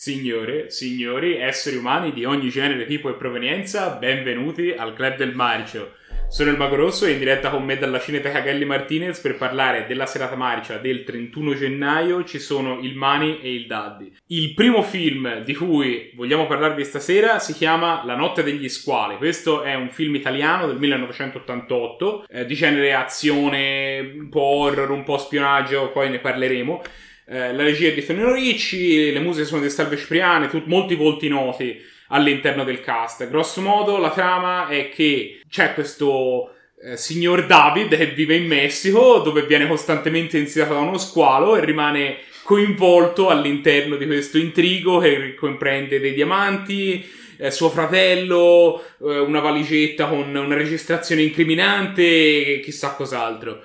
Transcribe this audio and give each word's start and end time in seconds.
Signore, 0.00 0.70
signori, 0.70 1.38
esseri 1.38 1.74
umani 1.74 2.12
di 2.12 2.24
ogni 2.24 2.50
genere, 2.50 2.86
tipo 2.86 3.10
e 3.10 3.14
provenienza, 3.14 3.96
benvenuti 3.96 4.70
al 4.70 4.94
Club 4.94 5.16
del 5.16 5.34
Marcio. 5.34 5.94
Sono 6.28 6.50
il 6.50 6.56
Mago 6.56 6.76
Rosso 6.76 7.04
e 7.04 7.10
in 7.10 7.18
diretta 7.18 7.50
con 7.50 7.64
me 7.64 7.76
dalla 7.78 7.98
Cineteca 7.98 8.44
Gelli 8.44 8.64
Martinez 8.64 9.18
per 9.18 9.36
parlare 9.36 9.86
della 9.88 10.06
serata 10.06 10.36
marcia 10.36 10.76
del 10.76 11.02
31 11.02 11.54
gennaio 11.56 12.22
ci 12.22 12.38
sono 12.38 12.78
il 12.80 12.94
Mani 12.94 13.40
e 13.40 13.52
il 13.52 13.66
Daddy. 13.66 14.12
Il 14.28 14.54
primo 14.54 14.84
film 14.84 15.42
di 15.42 15.56
cui 15.56 16.12
vogliamo 16.14 16.46
parlarvi 16.46 16.84
stasera 16.84 17.40
si 17.40 17.52
chiama 17.52 18.02
La 18.04 18.14
notte 18.14 18.44
degli 18.44 18.68
squali. 18.68 19.16
Questo 19.16 19.62
è 19.64 19.74
un 19.74 19.90
film 19.90 20.14
italiano 20.14 20.68
del 20.68 20.78
1988, 20.78 22.26
eh, 22.28 22.44
di 22.46 22.54
genere 22.54 22.94
azione, 22.94 24.12
un 24.16 24.28
po' 24.28 24.42
horror, 24.42 24.90
un 24.90 25.02
po' 25.02 25.18
spionaggio, 25.18 25.90
poi 25.90 26.08
ne 26.08 26.20
parleremo. 26.20 26.82
Eh, 27.30 27.52
la 27.52 27.62
regia 27.62 27.88
è 27.88 27.92
di 27.92 28.02
Tonino 28.04 28.32
Ricci, 28.32 29.12
le 29.12 29.20
musiche 29.20 29.46
sono 29.46 29.60
di 29.60 29.68
Salve 29.68 29.98
Cipriani, 29.98 30.48
tut- 30.48 30.64
molti 30.64 30.94
volti 30.94 31.28
noti 31.28 31.78
all'interno 32.08 32.64
del 32.64 32.80
cast. 32.80 33.28
Grosso 33.28 33.60
modo 33.60 33.98
la 33.98 34.10
trama 34.10 34.68
è 34.68 34.88
che 34.88 35.42
c'è 35.46 35.74
questo 35.74 36.54
eh, 36.82 36.96
signor 36.96 37.44
David 37.44 37.94
che 37.94 38.06
vive 38.12 38.36
in 38.36 38.46
Messico 38.46 39.18
dove 39.18 39.42
viene 39.42 39.66
costantemente 39.66 40.38
iniziato 40.38 40.72
da 40.72 40.80
uno 40.80 40.96
squalo 40.96 41.54
e 41.56 41.64
rimane 41.66 42.16
coinvolto 42.44 43.28
all'interno 43.28 43.96
di 43.96 44.06
questo 44.06 44.38
intrigo 44.38 44.98
che 44.98 45.34
comprende 45.34 46.00
dei 46.00 46.14
diamanti, 46.14 47.06
eh, 47.36 47.50
suo 47.50 47.68
fratello, 47.68 48.82
eh, 49.02 49.18
una 49.18 49.40
valigetta 49.40 50.06
con 50.06 50.34
una 50.34 50.56
registrazione 50.56 51.20
incriminante 51.20 52.02
e 52.02 52.60
chissà 52.64 52.94
cos'altro 52.94 53.64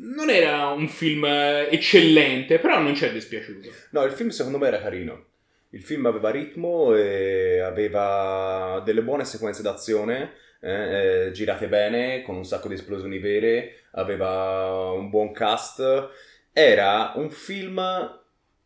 non 0.00 0.30
era 0.30 0.68
un 0.68 0.88
film 0.88 1.24
eh, 1.24 1.68
eccellente, 1.70 2.58
però 2.58 2.80
non 2.80 2.94
ci 2.94 3.04
è 3.04 3.12
dispiaciuto. 3.12 3.68
No, 3.90 4.04
il 4.04 4.12
film 4.12 4.28
secondo 4.30 4.58
me 4.58 4.68
era 4.68 4.80
carino. 4.80 5.26
Il 5.70 5.82
film 5.82 6.06
aveva 6.06 6.30
ritmo 6.30 6.94
e 6.94 7.60
aveva 7.60 8.80
delle 8.84 9.02
buone 9.02 9.24
sequenze 9.24 9.62
d'azione, 9.62 10.32
eh, 10.60 11.26
eh, 11.26 11.30
girate 11.32 11.68
bene, 11.68 12.22
con 12.22 12.36
un 12.36 12.44
sacco 12.44 12.68
di 12.68 12.74
esplosioni 12.74 13.18
vere, 13.18 13.84
aveva 13.92 14.92
un 14.92 15.10
buon 15.10 15.32
cast. 15.32 16.08
Era 16.52 17.12
un 17.16 17.30
film 17.30 17.80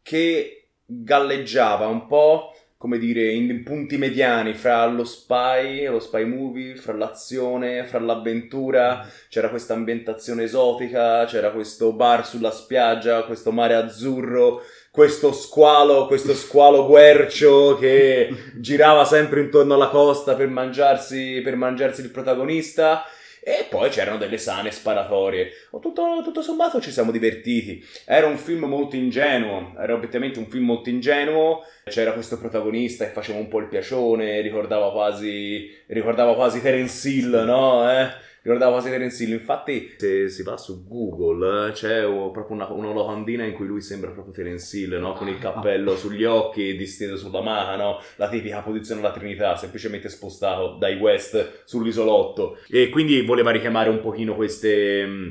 che 0.02 0.68
galleggiava 0.84 1.86
un 1.86 2.06
po' 2.06 2.54
come 2.82 2.98
dire, 2.98 3.30
in 3.30 3.62
punti 3.62 3.96
mediani 3.96 4.54
fra 4.54 4.84
lo 4.86 5.04
spy, 5.04 5.86
lo 5.86 6.00
spy 6.00 6.24
movie, 6.24 6.74
fra 6.74 6.92
l'azione, 6.92 7.84
fra 7.84 8.00
l'avventura. 8.00 9.08
C'era 9.28 9.50
questa 9.50 9.74
ambientazione 9.74 10.42
esotica, 10.42 11.24
c'era 11.26 11.52
questo 11.52 11.92
bar 11.92 12.26
sulla 12.26 12.50
spiaggia, 12.50 13.22
questo 13.22 13.52
mare 13.52 13.76
azzurro, 13.76 14.62
questo 14.90 15.32
squalo, 15.32 16.08
questo 16.08 16.34
squalo 16.34 16.84
guercio 16.88 17.76
che 17.78 18.34
girava 18.58 19.04
sempre 19.04 19.42
intorno 19.42 19.74
alla 19.74 19.86
costa 19.86 20.34
per 20.34 20.48
mangiarsi, 20.48 21.40
per 21.40 21.54
mangiarsi 21.54 22.00
il 22.00 22.10
protagonista. 22.10 23.04
E 23.44 23.66
poi 23.68 23.90
c'erano 23.90 24.18
delle 24.18 24.38
sane 24.38 24.70
sparatorie. 24.70 25.50
Tutto, 25.68 26.20
tutto, 26.22 26.42
sommato 26.42 26.80
ci 26.80 26.92
siamo 26.92 27.10
divertiti. 27.10 27.84
Era 28.04 28.28
un 28.28 28.36
film 28.36 28.66
molto 28.66 28.94
ingenuo, 28.94 29.74
era 29.76 29.94
obiettivamente 29.94 30.38
un 30.38 30.46
film 30.46 30.66
molto 30.66 30.90
ingenuo. 30.90 31.64
C'era 31.84 32.12
questo 32.12 32.38
protagonista 32.38 33.04
che 33.04 33.10
faceva 33.10 33.40
un 33.40 33.48
po' 33.48 33.58
il 33.58 33.66
piacione, 33.66 34.40
ricordava 34.42 34.92
quasi, 34.92 35.68
ricordava 35.88 36.36
quasi 36.36 36.62
Terence 36.62 37.08
Hill, 37.08 37.44
no? 37.44 37.90
Eh? 37.90 38.10
Ricordava 38.42 38.72
quasi 38.72 38.90
Terence 38.90 39.22
Hill. 39.22 39.32
Infatti, 39.32 39.94
se 39.98 40.28
si 40.28 40.42
va 40.42 40.56
su 40.56 40.86
Google, 40.86 41.72
c'è 41.72 42.02
proprio 42.02 42.56
una, 42.56 42.70
una 42.70 42.92
locandina 42.92 43.44
in 43.44 43.52
cui 43.54 43.66
lui 43.66 43.80
sembra 43.80 44.10
proprio 44.10 44.34
Terence 44.34 44.76
Hill, 44.76 44.98
no? 44.98 45.12
Con 45.14 45.28
il 45.28 45.38
cappello 45.38 45.96
sugli 45.96 46.24
occhi, 46.24 46.76
disteso 46.76 47.16
sulla 47.16 47.42
maca, 47.42 47.76
no? 47.76 48.00
La 48.16 48.28
tipica 48.28 48.60
posizione 48.60 49.00
della 49.00 49.12
Trinità, 49.12 49.56
semplicemente 49.56 50.08
spostato 50.08 50.76
dai 50.78 50.96
West 50.96 51.62
sull'isolotto. 51.64 52.58
E 52.68 52.88
quindi 52.88 53.22
voleva 53.22 53.50
richiamare 53.50 53.88
un 53.88 54.00
pochino 54.00 54.34
queste 54.34 55.06
mm, 55.06 55.28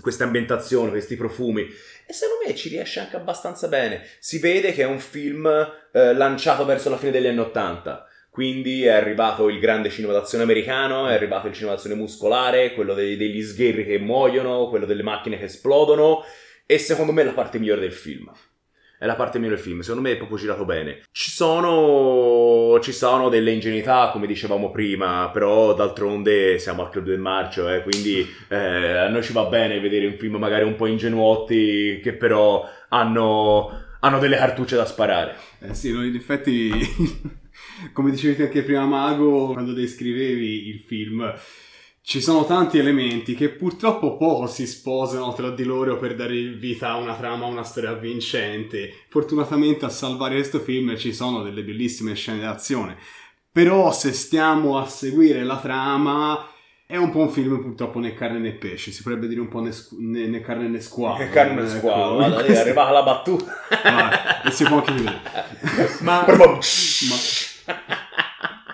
queste 0.00 0.24
ambientazioni, 0.24 0.90
questi 0.90 1.16
profumi. 1.16 1.62
E 2.06 2.12
secondo 2.12 2.44
me 2.46 2.54
ci 2.54 2.68
riesce 2.68 3.00
anche 3.00 3.16
abbastanza 3.16 3.68
bene. 3.68 4.02
Si 4.18 4.38
vede 4.38 4.72
che 4.72 4.82
è 4.82 4.86
un 4.86 4.98
film 4.98 5.46
eh, 5.46 6.14
lanciato 6.14 6.64
verso 6.64 6.90
la 6.90 6.98
fine 6.98 7.12
degli 7.12 7.26
anni 7.26 7.38
Ottanta. 7.38 8.06
Quindi 8.34 8.82
è 8.82 8.90
arrivato 8.90 9.48
il 9.48 9.60
grande 9.60 9.90
cinema 9.90 10.12
d'azione 10.12 10.42
americano, 10.42 11.06
è 11.06 11.14
arrivato 11.14 11.46
il 11.46 11.52
cinema 11.52 11.74
d'azione 11.74 11.94
muscolare, 11.94 12.74
quello 12.74 12.92
dei, 12.92 13.16
degli 13.16 13.40
sgherri 13.40 13.86
che 13.86 14.00
muoiono, 14.00 14.68
quello 14.70 14.86
delle 14.86 15.04
macchine 15.04 15.38
che 15.38 15.44
esplodono. 15.44 16.24
E 16.66 16.78
secondo 16.78 17.12
me 17.12 17.22
è 17.22 17.26
la 17.26 17.30
parte 17.30 17.60
migliore 17.60 17.82
del 17.82 17.92
film. 17.92 18.32
È 18.98 19.06
la 19.06 19.14
parte 19.14 19.38
migliore 19.38 19.54
del 19.54 19.64
film, 19.64 19.82
secondo 19.82 20.08
me 20.08 20.14
è 20.14 20.16
proprio 20.16 20.36
girato 20.36 20.64
bene. 20.64 21.02
Ci 21.12 21.30
sono, 21.30 22.76
ci 22.80 22.90
sono 22.90 23.28
delle 23.28 23.52
ingenuità, 23.52 24.10
come 24.12 24.26
dicevamo 24.26 24.72
prima, 24.72 25.30
però 25.32 25.72
d'altronde 25.72 26.58
siamo 26.58 26.82
al 26.82 26.90
Club 26.90 27.04
del 27.04 27.20
Marcio, 27.20 27.72
eh, 27.72 27.82
quindi 27.82 28.28
eh, 28.48 28.56
a 28.56 29.08
noi 29.10 29.22
ci 29.22 29.32
va 29.32 29.44
bene 29.44 29.78
vedere 29.78 30.06
un 30.06 30.16
film 30.18 30.38
magari 30.38 30.64
un 30.64 30.74
po' 30.74 30.86
ingenuotti 30.86 32.00
che 32.02 32.14
però 32.14 32.68
hanno, 32.88 33.70
hanno 34.00 34.18
delle 34.18 34.38
cartucce 34.38 34.74
da 34.74 34.86
sparare. 34.86 35.36
Eh 35.60 35.74
sì, 35.74 35.90
in 35.90 36.16
effetti 36.16 37.42
come 37.92 38.10
dicevi 38.10 38.42
anche 38.42 38.62
prima 38.62 38.84
Mago, 38.86 39.52
quando 39.52 39.72
descrivevi 39.72 40.68
il 40.68 40.80
film, 40.80 41.34
ci 42.06 42.20
sono 42.20 42.44
tanti 42.44 42.76
elementi 42.78 43.34
che 43.34 43.48
purtroppo 43.48 44.18
poco 44.18 44.46
si 44.46 44.66
sposano 44.66 45.32
tra 45.32 45.50
di 45.50 45.64
loro 45.64 45.96
per 45.96 46.14
dare 46.14 46.34
vita 46.52 46.90
a 46.90 46.96
una 46.96 47.14
trama, 47.14 47.46
a 47.46 47.48
una 47.48 47.62
storia 47.62 47.94
vincente. 47.94 48.92
Fortunatamente 49.08 49.86
a 49.86 49.88
salvare 49.88 50.34
questo 50.34 50.60
film 50.60 50.96
ci 50.98 51.14
sono 51.14 51.42
delle 51.42 51.62
bellissime 51.62 52.14
scene 52.14 52.40
d'azione. 52.40 52.98
Però 53.50 53.90
se 53.90 54.12
stiamo 54.12 54.78
a 54.78 54.86
seguire 54.86 55.44
la 55.44 55.58
trama, 55.58 56.46
è 56.86 56.96
un 56.96 57.10
po' 57.10 57.20
un 57.20 57.30
film 57.30 57.62
purtroppo 57.62 57.98
né 57.98 58.12
carne 58.12 58.38
né 58.38 58.52
pesce, 58.52 58.92
si 58.92 59.02
potrebbe 59.02 59.26
dire 59.26 59.40
un 59.40 59.48
po' 59.48 59.60
né, 59.60 59.70
né, 59.98 60.26
né 60.26 60.40
carne 60.42 60.68
né 60.68 60.80
squalo. 60.80 61.16
Né 61.16 61.30
carne 61.30 61.62
né 61.62 61.68
squalo, 61.68 62.20
ecco, 62.20 62.40
è 62.40 62.56
arrivata 62.58 62.90
la 62.90 63.02
battuta. 63.02 63.52
Ah, 63.82 64.42
e 64.44 64.50
si 64.50 64.64
può 64.64 64.76
anche 64.76 64.92
vedere. 64.92 65.20
Ma... 66.00 66.26
ma... 66.28 66.58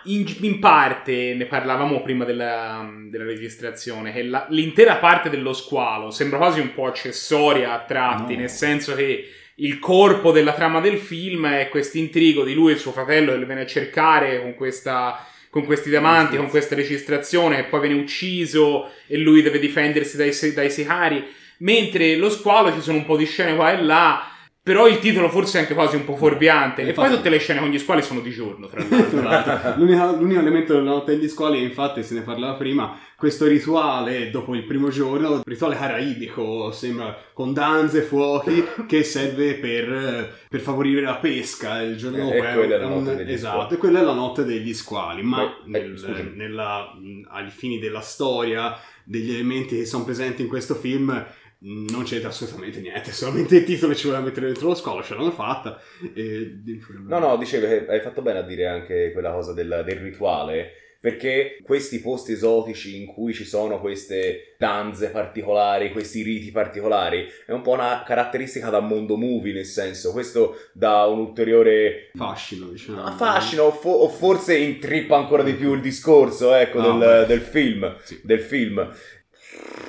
In, 0.04 0.24
in, 0.40 0.58
parte 0.58 1.34
ne 1.34 1.44
parlavamo 1.44 2.00
prima 2.02 2.24
della, 2.24 2.88
della 3.10 3.24
registrazione 3.24 4.12
che 4.12 4.22
la, 4.22 4.46
l'intera 4.48 4.96
parte 4.96 5.28
dello 5.28 5.52
squalo 5.52 6.10
sembra 6.10 6.38
quasi 6.38 6.58
un 6.58 6.72
po' 6.72 6.86
accessoria 6.86 7.74
a 7.74 7.84
tratti, 7.84 8.32
no. 8.32 8.40
nel 8.40 8.48
senso 8.48 8.94
che 8.94 9.28
il 9.56 9.78
corpo 9.78 10.32
della 10.32 10.54
trama 10.54 10.80
del 10.80 10.96
film 10.96 11.46
è 11.46 11.68
questo 11.68 11.98
intrigo 11.98 12.44
di 12.44 12.54
lui 12.54 12.72
e 12.72 12.76
suo 12.76 12.92
fratello 12.92 13.32
che 13.32 13.38
lo 13.38 13.46
viene 13.46 13.60
a 13.60 13.66
cercare 13.66 14.40
con 14.40 14.54
questa 14.54 15.26
con 15.50 15.64
questi 15.64 15.88
diamanti, 15.88 16.36
con 16.36 16.48
questa 16.48 16.76
registrazione, 16.76 17.58
e 17.58 17.64
poi 17.64 17.80
viene 17.80 18.00
ucciso 18.00 18.92
e 19.08 19.18
lui 19.18 19.42
deve 19.42 19.58
difendersi 19.58 20.16
dai, 20.16 20.32
dai 20.54 20.70
sicari. 20.70 21.26
Mentre 21.58 22.16
lo 22.16 22.30
squalo 22.30 22.72
ci 22.72 22.80
sono 22.80 22.98
un 22.98 23.04
po' 23.04 23.16
di 23.16 23.26
scene 23.26 23.56
qua 23.56 23.72
e 23.72 23.82
là 23.82 24.29
però 24.70 24.86
il 24.86 25.00
titolo 25.00 25.28
forse 25.28 25.58
è 25.58 25.62
anche 25.62 25.74
quasi 25.74 25.96
un 25.96 26.04
po' 26.04 26.14
fuorviante. 26.14 26.82
E 26.82 26.92
poi 26.92 27.10
tutte 27.10 27.28
le 27.28 27.38
scene 27.38 27.58
con 27.58 27.70
gli 27.70 27.78
squali 27.80 28.02
sono 28.02 28.20
di 28.20 28.30
giorno, 28.30 28.68
tra 28.68 28.80
l'altro. 28.88 29.74
l'unico, 29.82 30.12
l'unico, 30.12 30.38
elemento 30.38 30.74
della 30.74 30.90
notte 30.90 31.16
degli 31.16 31.26
squali, 31.26 31.60
infatti, 31.60 32.04
se 32.04 32.14
ne 32.14 32.20
parlava 32.20 32.52
prima, 32.54 32.96
questo 33.16 33.48
rituale 33.48 34.30
dopo 34.30 34.54
il 34.54 34.62
primo 34.62 34.88
giorno, 34.88 35.42
rituale 35.44 35.74
caraibico, 35.74 36.70
sembra, 36.70 37.18
con 37.32 37.52
danze, 37.52 38.02
fuochi, 38.02 38.64
che 38.86 39.02
serve 39.02 39.54
per, 39.54 40.36
per 40.48 40.60
favorire 40.60 41.00
la 41.00 41.16
pesca. 41.16 41.82
Il 41.82 41.96
giorno 41.96 42.18
dopo 42.18 42.34
è, 42.34 42.54
è 42.54 42.84
un, 42.84 43.24
Esatto, 43.26 43.56
squali. 43.56 43.74
e 43.74 43.76
quella 43.76 43.98
è 43.98 44.04
la 44.04 44.14
notte 44.14 44.44
degli 44.44 44.72
squali. 44.72 45.22
Ma 45.24 45.52
Beh, 45.64 45.80
nel, 45.80 46.32
nella, 46.36 46.96
ai 47.30 47.50
fini 47.50 47.80
della 47.80 48.02
storia, 48.02 48.78
degli 49.02 49.34
elementi 49.34 49.78
che 49.78 49.84
sono 49.84 50.04
presenti 50.04 50.42
in 50.42 50.48
questo 50.48 50.76
film 50.76 51.26
non 51.62 52.04
c'entra 52.04 52.30
assolutamente 52.30 52.80
niente, 52.80 53.12
solamente 53.12 53.56
il 53.56 53.64
titolo 53.64 53.94
ci 53.94 54.06
voleva 54.06 54.24
mettere 54.24 54.46
dentro 54.46 54.68
lo 54.68 54.74
scolo, 54.74 55.02
ce 55.02 55.14
l'hanno 55.14 55.30
fatta. 55.30 55.80
E... 56.14 56.58
No, 57.06 57.18
no, 57.18 57.36
dicevo 57.36 57.66
che 57.66 57.86
hai 57.86 58.00
fatto 58.00 58.22
bene 58.22 58.38
a 58.38 58.42
dire 58.42 58.66
anche 58.66 59.12
quella 59.12 59.32
cosa 59.32 59.52
del, 59.52 59.82
del 59.84 59.96
rituale, 59.96 60.72
perché 61.00 61.58
questi 61.62 62.00
posti 62.00 62.32
esotici 62.32 63.00
in 63.00 63.06
cui 63.06 63.32
ci 63.32 63.44
sono 63.44 63.80
queste 63.80 64.54
danze 64.58 65.08
particolari, 65.08 65.92
questi 65.92 66.22
riti 66.22 66.50
particolari, 66.50 67.26
è 67.46 67.52
un 67.52 67.62
po' 67.62 67.72
una 67.72 68.02
caratteristica 68.06 68.70
da 68.70 68.80
mondo 68.80 69.16
movie, 69.16 69.52
nel 69.52 69.64
senso, 69.64 70.12
questo 70.12 70.56
dà 70.72 71.06
un 71.06 71.18
ulteriore 71.18 72.10
fascino, 72.14 72.68
diciamo. 72.68 73.02
Ah, 73.02 73.12
fascino, 73.12 73.64
o, 73.64 73.72
fo- 73.72 73.88
o 73.90 74.08
forse 74.08 74.56
intrippa 74.56 75.16
ancora 75.16 75.42
di 75.42 75.54
più 75.54 75.74
il 75.74 75.80
discorso, 75.80 76.54
ecco, 76.54 76.80
no, 76.80 76.98
del, 76.98 77.26
del, 77.26 77.40
film, 77.40 77.96
sì. 78.02 78.20
del 78.22 78.40
film 78.40 78.90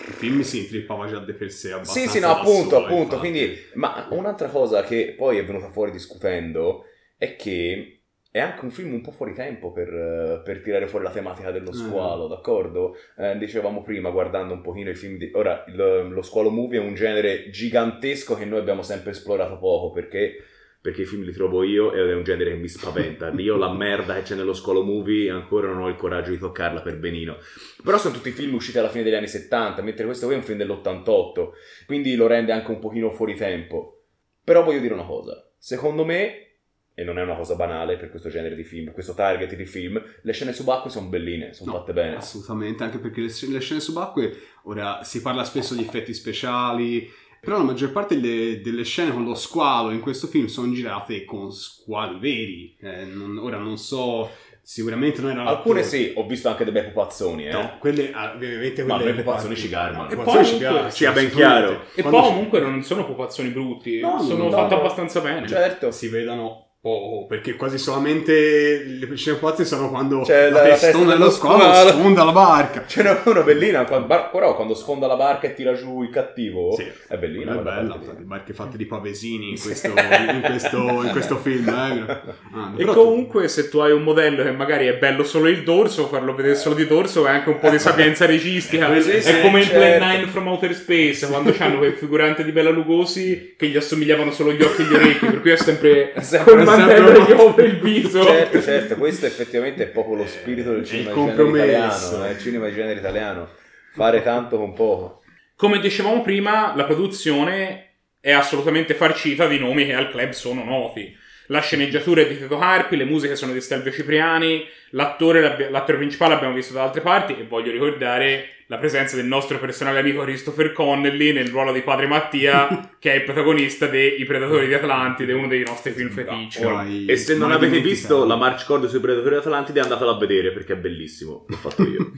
il 0.07 0.13
film 0.13 0.41
si 0.41 0.59
intrippava 0.59 1.07
già 1.07 1.19
di 1.19 1.33
per 1.33 1.51
sé 1.51 1.71
abbastanza. 1.71 1.99
Sì, 1.99 2.07
sì, 2.07 2.19
no, 2.19 2.29
appunto, 2.29 2.75
solo, 2.75 2.85
appunto. 2.85 3.17
Quindi, 3.17 3.57
ma 3.73 4.07
un'altra 4.11 4.47
cosa 4.47 4.83
che 4.83 5.13
poi 5.17 5.37
è 5.37 5.45
venuta 5.45 5.69
fuori 5.69 5.91
discutendo 5.91 6.85
è 7.17 7.35
che 7.35 8.01
è 8.31 8.39
anche 8.39 8.63
un 8.63 8.71
film 8.71 8.93
un 8.93 9.01
po' 9.01 9.11
fuori 9.11 9.33
tempo 9.33 9.73
per, 9.73 10.41
per 10.45 10.61
tirare 10.61 10.87
fuori 10.87 11.03
la 11.03 11.11
tematica 11.11 11.51
dello 11.51 11.73
squalo, 11.73 12.27
mm. 12.27 12.29
d'accordo? 12.29 12.95
Eh, 13.17 13.37
dicevamo 13.37 13.83
prima, 13.83 14.09
guardando 14.09 14.53
un 14.53 14.61
pochino 14.61 14.89
i 14.89 14.95
film 14.95 15.17
di... 15.17 15.29
Ora, 15.33 15.65
il, 15.67 16.07
lo 16.09 16.21
squalo 16.21 16.49
movie 16.49 16.79
è 16.79 16.83
un 16.83 16.93
genere 16.93 17.49
gigantesco 17.49 18.35
che 18.35 18.45
noi 18.45 18.59
abbiamo 18.59 18.83
sempre 18.83 19.11
esplorato 19.11 19.57
poco, 19.59 19.91
perché 19.91 20.37
perché 20.81 21.03
i 21.03 21.05
film 21.05 21.21
li 21.21 21.31
trovo 21.31 21.63
io 21.63 21.93
ed 21.93 22.09
è 22.09 22.13
un 22.15 22.23
genere 22.23 22.51
che 22.51 22.57
mi 22.57 22.67
spaventa. 22.67 23.29
Io 23.37 23.55
la 23.55 23.71
merda 23.71 24.15
che 24.15 24.23
c'è 24.23 24.35
nello 24.35 24.53
scuolo 24.53 24.83
movie 24.83 25.29
ancora 25.29 25.67
non 25.67 25.81
ho 25.81 25.87
il 25.87 25.95
coraggio 25.95 26.31
di 26.31 26.39
toccarla 26.39 26.81
per 26.81 26.97
benino. 26.97 27.37
Però 27.83 27.97
sono 27.99 28.15
tutti 28.15 28.31
film 28.31 28.55
usciti 28.55 28.79
alla 28.79 28.89
fine 28.89 29.03
degli 29.03 29.13
anni 29.13 29.27
70, 29.27 29.81
mentre 29.83 30.05
questo 30.05 30.25
qui 30.25 30.35
è 30.35 30.37
un 30.37 30.43
film 30.43 30.57
dell'88, 30.57 31.49
quindi 31.85 32.15
lo 32.15 32.25
rende 32.25 32.51
anche 32.51 32.71
un 32.71 32.79
pochino 32.79 33.11
fuori 33.11 33.35
tempo. 33.35 34.05
Però 34.43 34.63
voglio 34.63 34.79
dire 34.79 34.95
una 34.95 35.05
cosa, 35.05 35.51
secondo 35.57 36.03
me 36.03 36.47
e 36.93 37.03
non 37.03 37.17
è 37.17 37.21
una 37.21 37.35
cosa 37.35 37.55
banale 37.55 37.97
per 37.97 38.09
questo 38.09 38.29
genere 38.29 38.53
di 38.53 38.63
film, 38.63 38.91
questo 38.91 39.13
target 39.13 39.55
di 39.55 39.65
film, 39.65 40.03
le 40.21 40.33
scene 40.33 40.51
subacquee 40.51 40.91
sono 40.91 41.07
belline, 41.07 41.53
sono 41.53 41.71
No, 41.71 41.77
fatte 41.79 41.93
bene. 41.93 42.15
Assolutamente, 42.17 42.83
anche 42.83 42.99
perché 42.99 43.21
le, 43.21 43.31
le 43.47 43.59
scene 43.59 43.79
subacquee, 43.79 44.37
ora 44.63 45.03
si 45.03 45.21
parla 45.21 45.43
spesso 45.43 45.73
di 45.73 45.81
effetti 45.81 46.13
speciali, 46.13 47.09
però 47.41 47.57
la 47.57 47.63
maggior 47.63 47.91
parte 47.91 48.19
delle, 48.21 48.61
delle 48.61 48.83
scene 48.83 49.11
con 49.11 49.25
lo 49.25 49.33
squalo 49.35 49.89
in 49.91 49.99
questo 49.99 50.27
film 50.27 50.45
sono 50.45 50.71
girate 50.71 51.25
con 51.25 51.51
squali 51.51 52.17
veri. 52.19 52.77
Eh, 52.79 53.03
non- 53.05 53.37
ora 53.39 53.57
non 53.57 53.77
so, 53.77 54.29
sicuramente 54.61 55.21
non 55.21 55.31
era 55.31 55.43
Alcune 55.45 55.81
sì, 55.83 56.13
ho 56.15 56.25
visto 56.27 56.47
anche 56.49 56.63
dei 56.63 56.71
bei 56.71 56.83
pupazzoni, 56.85 57.47
eh. 57.47 57.51
No, 57.51 57.77
quelle 57.79 58.11
ah, 58.13 58.33
ovviamente 58.35 58.83
Ma 58.83 58.95
quelle 58.97 59.13
me 59.13 59.23
pupazzoni 59.23 59.55
ci 59.55 59.69
garbano. 59.69 60.03
No, 60.03 60.09
E 60.11 60.15
poi 60.15 60.25
ci 60.25 60.51
comunque- 60.53 60.57
piacciono, 60.59 60.89
sia 60.91 61.11
ben 61.11 61.29
chiaro. 61.31 61.81
E 61.95 62.03
poi 62.03 62.11
comunque 62.21 62.59
non 62.59 62.83
sono 62.83 63.05
pupazzoni 63.05 63.49
brutti, 63.49 63.99
No, 63.99 64.21
sono 64.21 64.43
no, 64.45 64.51
fatti 64.51 64.73
no. 64.75 64.79
abbastanza 64.79 65.19
bene. 65.19 65.47
Certo. 65.47 65.89
si 65.91 66.07
vedono 66.09 66.67
poco 66.81 67.27
perché 67.27 67.55
quasi 67.55 67.77
solamente 67.77 68.83
le 68.83 69.15
scene 69.15 69.37
pupazze 69.37 69.65
sono 69.65 69.89
quando 69.89 70.21
C'è 70.21 70.49
la, 70.49 70.63
la- 70.63 70.69
testona 70.69 70.91
testa 70.93 71.13
dello 71.13 71.29
squalo 71.29 71.87
sfonda 71.89 72.23
la 72.23 72.31
barca. 72.31 72.83
Ce 72.89 73.03
n'è 73.03 73.21
una 73.25 73.41
bellina, 73.41 73.85
quando, 73.85 74.07
bar- 74.07 74.31
però 74.31 74.55
quando 74.55 74.73
sfonda 74.73 75.05
la 75.05 75.15
barca 75.15 75.45
e 75.47 75.53
tira 75.53 75.73
giù 75.73 76.01
il 76.01 76.09
cattivo, 76.09 76.73
Sì. 76.75 76.87
è 77.07 77.17
bellina. 77.17 77.53
è 77.53 77.61
bella, 77.61 77.99
le 78.01 78.23
barche 78.23 78.53
fatte 78.53 78.77
di 78.77 78.85
pavesini 78.87 79.51
in 79.51 79.61
questo, 79.61 79.87
in 79.87 80.41
questo, 80.43 80.77
in 81.03 81.09
questo 81.11 81.37
film. 81.43 81.67
Eh. 81.69 82.11
Ah, 82.53 82.73
E 82.75 82.83
comunque, 82.85 83.47
se 83.47 83.69
tu 83.69 83.77
hai 83.77 83.91
un 83.91 84.01
modello 84.01 84.41
che 84.43 84.51
magari 84.51 84.87
è 84.87 84.97
bello 84.97 85.23
solo 85.23 85.47
il 85.49 85.61
dorso, 85.63 86.07
farlo 86.07 86.33
vedere 86.33 86.55
solo 86.55 86.73
di 86.73 86.87
dorso 86.87 87.27
è 87.27 87.29
anche 87.29 87.49
un 87.49 87.59
po' 87.59 87.69
di 87.69 87.77
sapienza 87.77 88.25
registica. 88.27 88.99
Sì, 88.99 89.11
è 89.11 89.41
come 89.41 89.61
in 89.61 89.69
Plan 89.69 89.81
certo. 89.99 90.05
9 90.05 90.25
from 90.27 90.47
Outer 90.47 90.73
Space, 90.73 91.27
quando 91.27 91.51
c'hanno 91.53 91.77
quel 91.77 91.93
figurante 91.93 92.43
di 92.43 92.51
Bella 92.51 92.71
Lugosi 92.71 93.53
che 93.55 93.67
gli 93.67 93.77
assomigliavano 93.77 94.31
solo 94.31 94.51
gli 94.51 94.63
occhi 94.63 94.81
e 94.81 94.85
gli 94.85 94.93
orecchi, 94.93 95.25
per 95.27 95.41
cui 95.41 95.51
è 95.51 95.55
sempre 95.57 96.13
sempre- 96.21 96.53
col 96.55 96.63
mantello 96.77 97.25
che 97.25 97.33
copre 97.33 97.65
il 97.65 97.79
viso. 97.81 98.23
Certo, 98.23 98.61
certo, 98.61 98.95
questo 98.95 99.25
effettivamente 99.25 99.83
è 99.83 99.87
proprio 99.87 100.15
lo 100.15 100.27
spirito 100.27 100.71
del 100.71 100.85
cinema 100.85 101.13
di 101.13 101.35
genere 101.35 101.49
italiano, 101.49 102.29
il 102.29 102.39
cinema 102.39 102.67
di 102.67 102.73
genere 102.73 102.99
italiano. 102.99 103.49
Fare 103.93 104.23
tanto 104.23 104.57
con 104.57 104.73
poco. 104.73 105.21
Come 105.55 105.79
dicevamo 105.79 106.21
prima, 106.21 106.73
la 106.75 106.85
produzione 106.85 107.91
è 108.19 108.31
assolutamente 108.31 108.93
farcita 108.93 109.47
di 109.47 109.59
nomi 109.59 109.85
che 109.85 109.93
al 109.93 110.09
club 110.09 110.31
sono 110.31 110.63
noti. 110.63 111.17
La 111.47 111.59
sceneggiatura 111.59 112.21
è 112.21 112.27
di 112.27 112.37
Tito 112.37 112.57
Carpi, 112.57 112.95
le 112.95 113.03
musiche 113.03 113.35
sono 113.35 113.51
di 113.51 113.59
Stelvio 113.59 113.91
Cipriani, 113.91 114.65
l'attore, 114.91 115.69
l'attore 115.69 115.97
principale 115.97 116.33
l'abbiamo 116.33 116.53
visto 116.53 116.73
da 116.73 116.83
altre 116.83 117.01
parti 117.01 117.35
e 117.37 117.43
voglio 117.43 117.71
ricordare 117.71 118.60
la 118.71 118.77
presenza 118.77 119.17
del 119.17 119.25
nostro 119.25 119.59
personale 119.59 119.99
amico 119.99 120.21
Christopher 120.21 120.71
Connelly 120.71 121.33
nel 121.33 121.49
ruolo 121.49 121.73
di 121.73 121.81
padre 121.81 122.07
Mattia, 122.07 122.91
che 122.99 123.11
è 123.11 123.15
il 123.15 123.23
protagonista 123.23 123.87
dei 123.87 124.21
I 124.21 124.23
Predatori 124.23 124.65
di 124.67 124.73
Atlantide, 124.73 125.33
uno 125.33 125.47
dei 125.49 125.61
nostri 125.65 125.91
film 125.91 126.09
feticci. 126.09 126.63
Mai- 126.63 127.03
E 127.05 127.17
se 127.17 127.35
non 127.35 127.51
avete 127.51 127.65
dimenticato. 127.65 127.89
visto 127.89 128.25
la 128.25 128.37
March 128.37 128.65
Cord 128.65 128.85
sui 128.87 129.01
Predatori 129.01 129.35
Atlantide, 129.35 129.81
andatela 129.81 130.11
a 130.11 130.17
vedere 130.17 130.53
perché 130.53 130.71
è 130.71 130.77
bellissimo. 130.77 131.43
L'ho 131.49 131.55
fatto 131.57 131.83
io. 131.83 132.11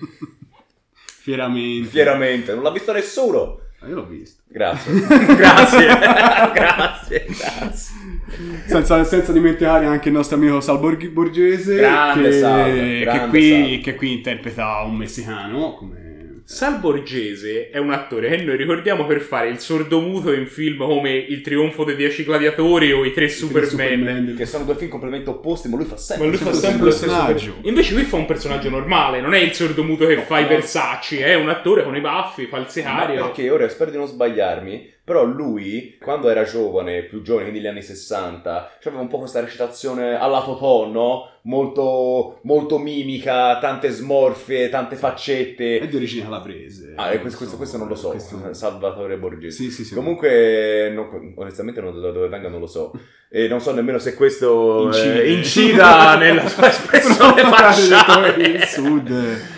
Fieramente. 1.23 1.89
Fieramente, 1.89 2.53
non 2.53 2.61
l'ha 2.61 2.71
visto 2.71 2.91
nessuno. 2.93 3.59
Ah, 3.79 3.87
Io 3.87 3.95
l'ho 3.95 4.05
visto. 4.05 4.43
Grazie. 4.47 4.93
grazie. 5.35 5.85
grazie. 6.53 7.25
Grazie. 7.25 7.91
Senza, 8.67 9.03
senza 9.05 9.31
dimenticare 9.31 9.87
anche 9.87 10.09
il 10.09 10.13
nostro 10.13 10.37
amico 10.37 10.61
Sal 10.61 10.79
Borg- 10.79 11.09
Borghese 11.09 11.77
Grande 11.77 12.29
che, 12.29 12.37
Sal, 12.39 12.71
che 12.71 12.99
grande 13.01 13.27
qui, 13.29 13.49
Sal. 13.49 13.81
che 13.81 13.95
qui 13.95 14.11
interpreta 14.13 14.81
un 14.81 14.95
messicano 14.95 15.73
come 15.73 16.02
Sal 16.45 16.79
Borgese 16.79 17.69
è 17.69 17.77
un 17.77 17.91
attore 17.91 18.29
che 18.29 18.43
noi 18.43 18.57
ricordiamo 18.57 19.05
per 19.05 19.21
fare 19.21 19.47
il 19.47 19.59
sordomuto 19.59 20.33
in 20.33 20.45
film 20.45 20.85
come 20.85 21.13
Il 21.13 21.39
trionfo 21.39 21.85
dei 21.85 21.95
dieci 21.95 22.25
gladiatori 22.25 22.91
o 22.91 23.05
I 23.05 23.13
tre 23.13 23.29
Superman. 23.29 24.33
Che 24.35 24.45
sono 24.45 24.65
due 24.65 24.75
film 24.75 24.89
completamente 24.89 25.29
opposti, 25.29 25.69
ma 25.69 25.77
lui 25.77 25.85
fa 25.85 25.95
sempre. 25.95 26.25
Ma 26.25 26.31
lui 26.31 26.41
fa 26.41 26.51
sempre 26.51 26.85
lo 26.85 26.91
stesso 26.91 27.15
personaggio. 27.15 27.55
Invece 27.61 27.93
lui 27.93 28.03
fa 28.03 28.17
un 28.17 28.25
personaggio 28.25 28.69
normale, 28.69 29.21
non 29.21 29.33
è 29.33 29.39
il 29.39 29.53
sordomuto 29.53 30.05
che 30.05 30.15
No, 30.15 30.21
fa 30.23 30.39
i 30.39 30.43
no. 30.43 30.49
Versace, 30.49 31.23
è 31.23 31.35
un 31.35 31.47
attore 31.47 31.83
con 31.83 31.95
i 31.95 32.01
baffi, 32.01 32.45
fa 32.47 32.57
il 32.57 32.67
Ma 32.83 33.05
perché 33.05 33.49
ora 33.49 33.69
spero 33.69 33.91
di 33.91 33.97
non 33.97 34.07
sbagliarmi, 34.07 34.91
però 35.03 35.23
lui, 35.25 35.97
quando 36.01 36.29
era 36.29 36.43
giovane, 36.43 37.03
più 37.03 37.21
giovane, 37.21 37.43
quindi 37.49 37.59
negli 37.61 37.69
anni 37.71 37.81
60, 37.83 38.71
aveva 38.85 39.01
un 39.01 39.07
po' 39.09 39.17
questa 39.19 39.41
recitazione 39.41 40.15
alla 40.17 40.41
Totò, 40.41 40.87
no? 40.87 41.27
Molto, 41.45 42.39
molto 42.43 42.77
mimica, 42.77 43.57
tante 43.59 43.89
smorfie, 43.89 44.69
tante 44.69 44.95
è 44.95 44.97
faccette. 44.97 45.87
di 45.89 45.95
origine 45.97 46.23
calabrese 46.23 46.93
Ah, 46.95 47.11
e 47.11 47.19
questo, 47.19 47.37
questo- 47.39 47.57
questo 47.57 47.77
non 47.77 47.89
lo 47.89 47.95
so, 47.95 48.09
Questo- 48.11 48.53
Salvatore 48.53 49.17
Borghese. 49.17 49.63
Sì, 49.63 49.69
sì, 49.71 49.83
sì. 49.83 49.93
Comunque, 49.93 50.89
non- 50.93 51.33
onestamente, 51.35 51.81
non, 51.81 51.99
da 51.99 52.11
dove 52.11 52.29
venga 52.29 52.47
non 52.47 52.61
lo 52.61 52.67
so. 52.67 52.93
E 53.29 53.47
non 53.49 53.59
so 53.59 53.73
nemmeno 53.73 53.97
se 53.99 54.13
questo 54.13 54.83
Incide. 54.85 55.23
eh, 55.23 55.31
incida 55.33 56.15
nella 56.21 56.47
sua 56.47 56.69
espressione 56.69 57.41
facciale. 57.43 58.41
il 58.41 58.63
sud. 58.63 59.11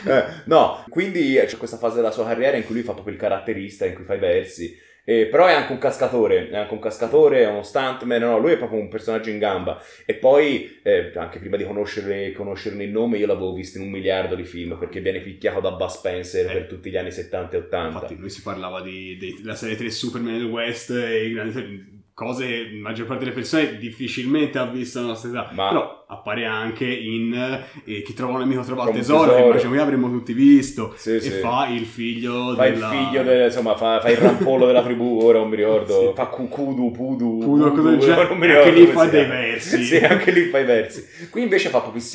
Eh, 0.06 0.24
no, 0.46 0.84
quindi 0.90 1.36
c'è 1.46 1.58
questa 1.58 1.78
fase 1.78 1.98
della 1.98 2.10
sua 2.12 2.26
carriera 2.26 2.58
in 2.58 2.66
cui 2.66 2.74
lui 2.76 2.84
fa 2.84 2.94
proprio 2.94 3.14
il 3.14 3.20
caratterista, 3.20 3.86
in 3.86 3.94
cui 3.94 4.06
fa 4.06 4.16
i 4.16 4.20
versi. 4.20 4.76
Eh, 5.08 5.28
però 5.28 5.46
è 5.46 5.54
anche 5.54 5.72
un 5.72 5.78
cascatore, 5.78 6.50
è 6.50 6.58
anche 6.58 6.74
un 6.74 6.80
cascatore, 6.80 7.44
è 7.44 7.48
uno 7.48 7.62
stuntman, 7.62 8.20
no, 8.20 8.40
lui 8.40 8.54
è 8.54 8.58
proprio 8.58 8.80
un 8.80 8.88
personaggio 8.90 9.30
in 9.30 9.38
gamba. 9.38 9.80
E 10.04 10.16
poi, 10.16 10.80
eh, 10.82 11.12
anche 11.16 11.38
prima 11.38 11.58
di 11.58 11.64
conoscerne, 11.64 12.32
conoscerne 12.32 12.84
il 12.86 12.90
nome, 12.90 13.20
io 13.20 13.28
l'avevo 13.28 13.54
visto 13.54 13.78
in 13.78 13.84
un 13.86 13.92
miliardo 13.92 14.34
di 14.34 14.44
film, 14.46 14.78
perché 14.80 15.02
viene 15.02 15.22
picchiato 15.22 15.60
da 15.60 15.72
Buzz 15.74 15.98
Spencer 15.98 16.50
Eh. 16.50 16.54
per 16.54 16.66
tutti 16.66 16.90
gli 16.90 16.98
anni 16.98 17.12
70 17.12 17.56
e 17.56 17.60
80. 17.60 17.94
Infatti 17.94 18.18
lui 18.18 18.30
si 18.32 18.42
parlava 18.42 18.82
della 18.82 19.54
serie 19.56 19.76
3 19.76 19.92
Superman 19.92 20.38
del 20.38 20.48
West 20.48 20.90
e 20.90 21.26
i 21.28 21.34
grandi- 21.34 21.95
cose 22.16 22.48
che 22.48 22.70
la 22.72 22.80
maggior 22.80 23.06
parte 23.06 23.26
delle 23.26 23.36
persone 23.36 23.78
difficilmente 23.78 24.58
ha 24.58 24.66
visto 24.66 25.00
alla 25.00 25.10
nostra 25.10 25.30
età. 25.30 25.50
Ma- 25.54 25.68
Però 25.68 26.06
appare 26.08 26.46
anche 26.46 26.86
in 26.86 27.34
eh, 27.84 28.02
Chi 28.04 28.14
trova 28.14 28.34
un 28.36 28.42
amico 28.42 28.62
trova 28.64 28.84
il 28.84 28.90
un 28.90 28.96
tesoro, 28.96 29.24
che 29.24 29.28
tesoro. 29.32 29.48
immagino 29.50 29.72
che 29.74 29.80
avremmo 29.80 30.10
tutti 30.10 30.34
visto. 30.34 30.94
Sì, 30.96 31.16
e 31.16 31.20
sì. 31.20 31.30
fa 31.32 31.68
il 31.68 31.86
figlio 31.86 32.56
Fa 32.56 32.66
il 32.68 32.74
della... 32.76 32.90
figlio, 32.90 33.24
del- 33.24 33.46
insomma, 33.46 33.76
fa, 33.76 34.00
fa 34.00 34.10
il 34.10 34.18
rampollo 34.18 34.66
della 34.66 34.82
tribù, 34.82 35.20
ora 35.22 35.40
non 35.40 35.50
mi 35.50 35.58
ricordo. 35.58 36.08
Sì. 36.10 36.12
Fa 36.16 36.28
Kukudu, 36.28 36.92
Pudu, 36.92 37.38
Pudo, 37.40 37.72
cosa 37.72 37.90
del 37.90 38.00
genere. 38.00 38.28
non 38.30 38.38
mi 38.38 38.46
Anche 38.48 38.70
ricordo 38.70 38.80
lì 38.80 38.86
come 38.86 38.94
fa 38.94 39.06
dei 39.12 39.26
versi. 39.26 39.84
Sì, 39.84 39.98
anche 39.98 40.32
lì 40.32 40.42
fa 40.46 40.60
i 40.60 40.66
versi. 40.66 41.06
Qui 41.30 41.42
invece 41.42 41.70
fa 41.70 41.82
proprio 41.82 42.02
il 42.02 42.08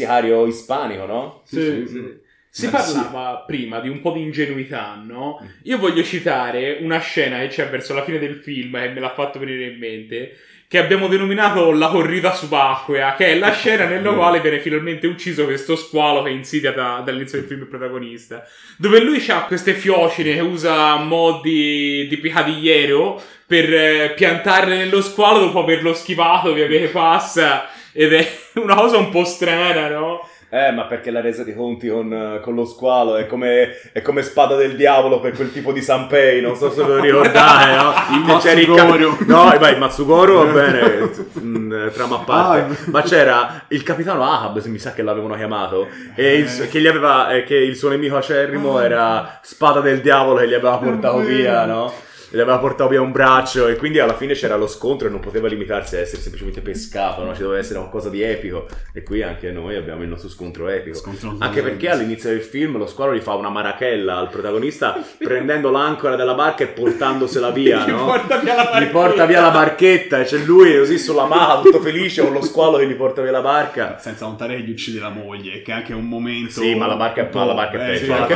ispanico, 0.47 1.05
no? 1.05 1.43
Sì, 1.45 1.61
sì, 1.61 1.87
sì. 1.87 2.29
Si 2.53 2.67
Eh, 2.67 2.71
parlava 2.71 3.45
prima 3.47 3.79
di 3.79 3.89
un 3.89 4.01
po' 4.01 4.11
di 4.13 4.23
ingenuità, 4.23 5.01
no? 5.07 5.39
Io 5.65 5.79
voglio 5.79 6.03
citare 6.03 6.79
una 6.81 6.99
scena 6.99 7.39
che 7.39 7.47
c'è 7.47 7.69
verso 7.69 7.95
la 7.95 8.03
fine 8.03 8.19
del 8.19 8.37
film 8.37 8.75
e 8.77 8.89
me 8.89 8.99
l'ha 9.01 9.15
fatto 9.15 9.39
venire 9.39 9.67
in 9.67 9.79
mente, 9.79 10.37
che 10.67 10.79
abbiamo 10.79 11.07
denominato 11.07 11.71
la 11.73 11.89
corrida 11.89 12.33
subacquea, 12.33 13.15
che 13.15 13.27
è 13.27 13.39
la 13.39 13.53
scena 13.55 13.85
nella 13.87 14.13
quale 14.13 14.41
viene 14.41 14.59
finalmente 14.61 15.07
ucciso 15.07 15.45
questo 15.45 15.77
squalo 15.77 16.23
che 16.23 16.31
insidia 16.31 16.73
da- 16.73 17.03
dall'inizio 17.05 17.39
del 17.39 17.47
film 17.47 17.61
il 17.61 17.67
protagonista. 17.69 18.45
Dove 18.77 19.01
lui 19.01 19.25
ha 19.29 19.45
queste 19.45 19.75
fiocine 19.75 20.35
che 20.35 20.41
usa 20.41 20.97
modi 20.97 22.07
di 22.09 22.17
picadigliero 22.19 23.21
per 23.47 23.73
eh, 23.73 24.13
piantarle 24.17 24.77
nello 24.77 25.03
squalo 25.03 25.39
dopo 25.41 25.61
averlo 25.61 25.95
schivato 25.95 26.53
via 26.53 26.67
via 26.67 26.81
che 26.81 26.89
passa. 26.89 27.69
Ed 27.93 28.13
è 28.13 28.29
una 28.61 28.75
cosa 28.75 28.97
un 28.97 29.11
po' 29.11 29.25
strana, 29.25 29.89
no? 29.89 30.29
Eh, 30.53 30.73
ma 30.73 30.87
perché 30.87 31.13
la 31.13 31.21
resa 31.21 31.45
dei 31.45 31.55
conti 31.55 31.87
con, 31.89 32.13
eh, 32.13 32.41
con 32.41 32.57
lo 32.57 32.65
squalo 32.65 33.15
è 33.15 33.27
come, 33.29 33.69
è 33.93 34.03
come 34.03 34.23
spada 34.23 34.57
del 34.57 34.75
diavolo 34.75 35.21
per 35.21 35.33
quel 35.33 35.53
tipo 35.53 35.71
di 35.71 35.81
Sanpei, 35.81 36.41
non 36.41 36.57
so 36.57 36.73
se 36.73 36.83
ve 36.83 36.89
lo 36.95 36.99
ricordate, 37.01 37.77
no? 37.77 37.93
Il 38.17 38.25
Matsugoro. 38.25 39.17
cap- 39.17 39.27
No, 39.29 39.55
beh, 39.57 39.71
il 39.71 39.79
Matsugoro 39.79 40.45
va 40.45 40.51
bene, 40.53 41.11
mm, 41.41 41.89
trama 41.93 42.17
a 42.17 42.25
parte. 42.25 42.61
Ah, 42.61 42.77
ma 42.91 43.03
c'era 43.03 43.63
il 43.69 43.85
capitano 43.85 44.25
Ahab, 44.25 44.59
se 44.59 44.69
mi 44.71 44.79
sa 44.79 44.93
che 44.93 45.03
l'avevano 45.03 45.37
chiamato, 45.37 45.87
e 46.17 46.35
il, 46.39 46.63
Eh. 46.63 46.69
che, 46.69 46.81
gli 46.81 46.89
aveva, 46.89 47.31
eh, 47.31 47.45
che 47.45 47.55
il 47.55 47.77
suo 47.77 47.89
nemico 47.89 48.17
acerrimo 48.17 48.77
Ah. 48.79 48.85
era 48.85 49.39
spada 49.43 49.79
del 49.81 50.01
diavolo 50.01 50.41
che 50.41 50.49
gli 50.49 50.55
aveva 50.55 50.79
portato 50.79 51.19
via, 51.19 51.65
no? 51.65 51.93
Gli 52.33 52.39
aveva 52.39 52.59
portato 52.59 52.89
via 52.89 53.01
un 53.03 53.11
braccio 53.11 53.67
e 53.67 53.75
quindi 53.75 53.99
alla 53.99 54.15
fine 54.15 54.35
c'era 54.35 54.55
lo 54.57 54.69
scontro 54.69 55.09
e 55.09 55.11
non 55.11 55.19
poteva 55.19 55.49
limitarsi 55.49 55.97
a 55.97 55.99
essere 55.99 56.21
semplicemente 56.23 56.61
pescato, 56.61 57.25
no? 57.25 57.35
Ci 57.35 57.43
doveva 57.43 57.59
essere 57.59 57.81
qualcosa 57.81 58.09
di 58.09 58.23
epico 58.23 58.69
e 58.93 59.03
qui 59.03 59.23
anche 59.23 59.51
noi 59.51 59.75
abbiamo 59.75 60.03
il 60.03 60.09
nostro 60.09 60.29
scontro 60.29 60.69
epico. 60.69 60.97
Scontro- 60.97 61.35
Anche 61.41 61.61
perché 61.61 61.89
all'inizio 61.91 62.31
del 62.31 62.41
film 62.43 62.79
lo 62.79 62.87
squalo 62.87 63.15
gli 63.17 63.21
fa 63.21 63.35
una 63.35 63.49
marachella 63.49 64.17
al 64.17 64.29
protagonista 64.29 64.97
prendendo 65.19 65.71
l'ancora 65.71 66.15
della 66.15 66.35
barca 66.35 66.63
e 66.63 66.69
portandosela 66.69 67.51
via, 67.51 67.85
Gli 67.85 67.91
no? 67.91 68.05
porta 68.05 68.37
via 68.39 68.55
la 68.55 68.63
Gli 68.63 68.67
barchetta. 68.71 68.91
porta 68.93 69.27
via 69.27 69.41
la 69.41 69.51
barchetta 69.51 70.21
e 70.21 70.25
c'è 70.25 70.39
lui 70.39 70.79
così 70.79 70.99
sulla 70.99 71.25
maca 71.27 71.61
tutto 71.63 71.81
felice 71.81 72.23
con 72.23 72.33
lo 72.33 72.43
squalo 72.43 72.77
che 72.79 72.87
gli 72.87 72.95
porta 72.95 73.23
via 73.23 73.33
la 73.33 73.41
barca. 73.43 73.99
Senza 73.99 74.25
contare 74.27 74.55
che 74.55 74.63
gli 74.63 74.71
uccide 74.71 75.01
la 75.01 75.09
moglie, 75.11 75.63
che 75.63 75.73
è 75.73 75.75
anche 75.75 75.95
un 75.95 76.05
momento... 76.07 76.61
Sì, 76.61 76.77
ma 76.77 76.87
la 76.87 76.95
barca 76.95 77.23
è- 77.23 77.35
ma 77.35 77.45
la 77.45 77.55
barca 77.55 77.79
è 77.79 77.83
eh, 77.83 77.87
peggio, 77.99 78.05
sì, 78.05 78.05
è 78.05 78.09
me 78.09 78.15
peggio. 78.15 78.27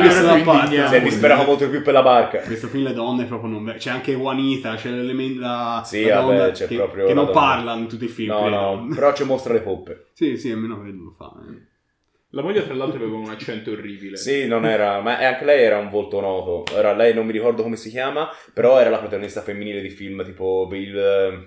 questa 0.00 0.20
è 0.20 0.38
la 0.38 0.42
parte- 0.44 0.86
Si 0.88 0.94
è 0.94 1.02
disperato 1.02 1.42
molto 1.44 1.68
più 1.68 1.82
per 1.82 1.92
la 1.94 2.02
barca. 2.02 2.38
Questo 2.38 2.68
film 2.68 2.84
le 2.84 2.92
donne 2.92 3.24
proprio 3.24 3.38
proprio 3.40 3.58
non... 3.60 3.74
C'è 3.76 3.90
anche 3.90 4.12
Juanita, 4.14 4.74
c'è 4.76 4.90
l'elemento... 4.90 5.40
La, 5.40 5.82
Sì, 5.84 6.04
la 6.04 6.20
vabbè, 6.20 6.52
c'è 6.52 6.66
che, 6.68 6.76
proprio 6.76 7.06
che 7.06 7.14
la 7.14 7.22
non 7.22 7.32
donna. 7.32 7.40
parla 7.40 7.74
in 7.74 7.88
tutti 7.88 8.04
i 8.04 8.08
film. 8.08 8.30
No, 8.30 8.40
credo. 8.42 8.56
no, 8.56 8.86
però 8.94 9.12
ci 9.14 9.24
mostra 9.24 9.52
le 9.52 9.60
poppe. 9.60 10.06
Sì, 10.14 10.36
sì, 10.36 10.50
almeno 10.50 10.78
quello 10.78 11.04
lo 11.04 11.14
fa. 11.16 11.32
eh. 11.48 11.68
La 12.32 12.42
moglie, 12.42 12.62
tra 12.64 12.74
l'altro, 12.74 12.98
aveva 13.02 13.16
un 13.16 13.28
accento 13.28 13.72
orribile. 13.72 14.16
Sì, 14.16 14.46
non 14.46 14.64
era, 14.64 15.00
ma 15.00 15.18
anche 15.18 15.44
lei 15.44 15.64
era 15.64 15.78
un 15.78 15.90
volto 15.90 16.20
noto. 16.20 16.64
Era 16.72 16.92
lei, 16.92 17.12
non 17.12 17.26
mi 17.26 17.32
ricordo 17.32 17.62
come 17.64 17.74
si 17.74 17.90
chiama, 17.90 18.28
però 18.54 18.78
era 18.78 18.88
la 18.90 18.98
protagonista 18.98 19.40
femminile 19.40 19.80
di 19.80 19.90
film 19.90 20.24
tipo 20.24 20.68
il. 20.72 21.46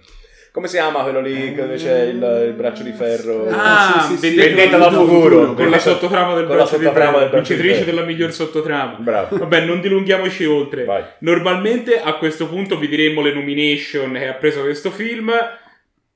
Come 0.54 0.68
si 0.68 0.76
chiama 0.76 1.02
quello 1.02 1.20
lì 1.20 1.56
dove 1.56 1.78
c'è 1.78 2.04
il, 2.04 2.44
il 2.46 2.54
braccio 2.56 2.84
di 2.84 2.92
ferro? 2.92 3.48
Ah, 3.50 4.06
Sì, 4.08 4.18
sì, 4.18 4.30
sì, 4.30 4.36
Vendetta 4.36 4.78
dal 4.78 4.94
futuro, 4.94 5.56
con 5.56 5.68
la 5.68 5.80
sottotrama 5.80 6.36
del 6.36 6.46
con 6.46 6.56
braccio 6.56 6.78
di 6.78 6.84
ferro, 6.86 7.28
vincitrice 7.30 7.84
della 7.84 8.04
miglior 8.04 8.32
sottotrama. 8.32 8.98
Bravo. 9.00 9.36
Vabbè, 9.36 9.66
non 9.66 9.82
dilunghiamoci 9.82 10.46
oltre. 10.46 10.84
Vai. 10.84 11.04
Normalmente 11.22 12.00
a 12.00 12.14
questo 12.18 12.48
punto 12.48 12.78
vi 12.78 12.88
diremmo 12.88 13.22
le 13.24 13.34
nomination 13.34 14.14
che 14.14 14.28
ha 14.28 14.34
preso 14.34 14.62
questo 14.62 14.92
film. 14.92 15.32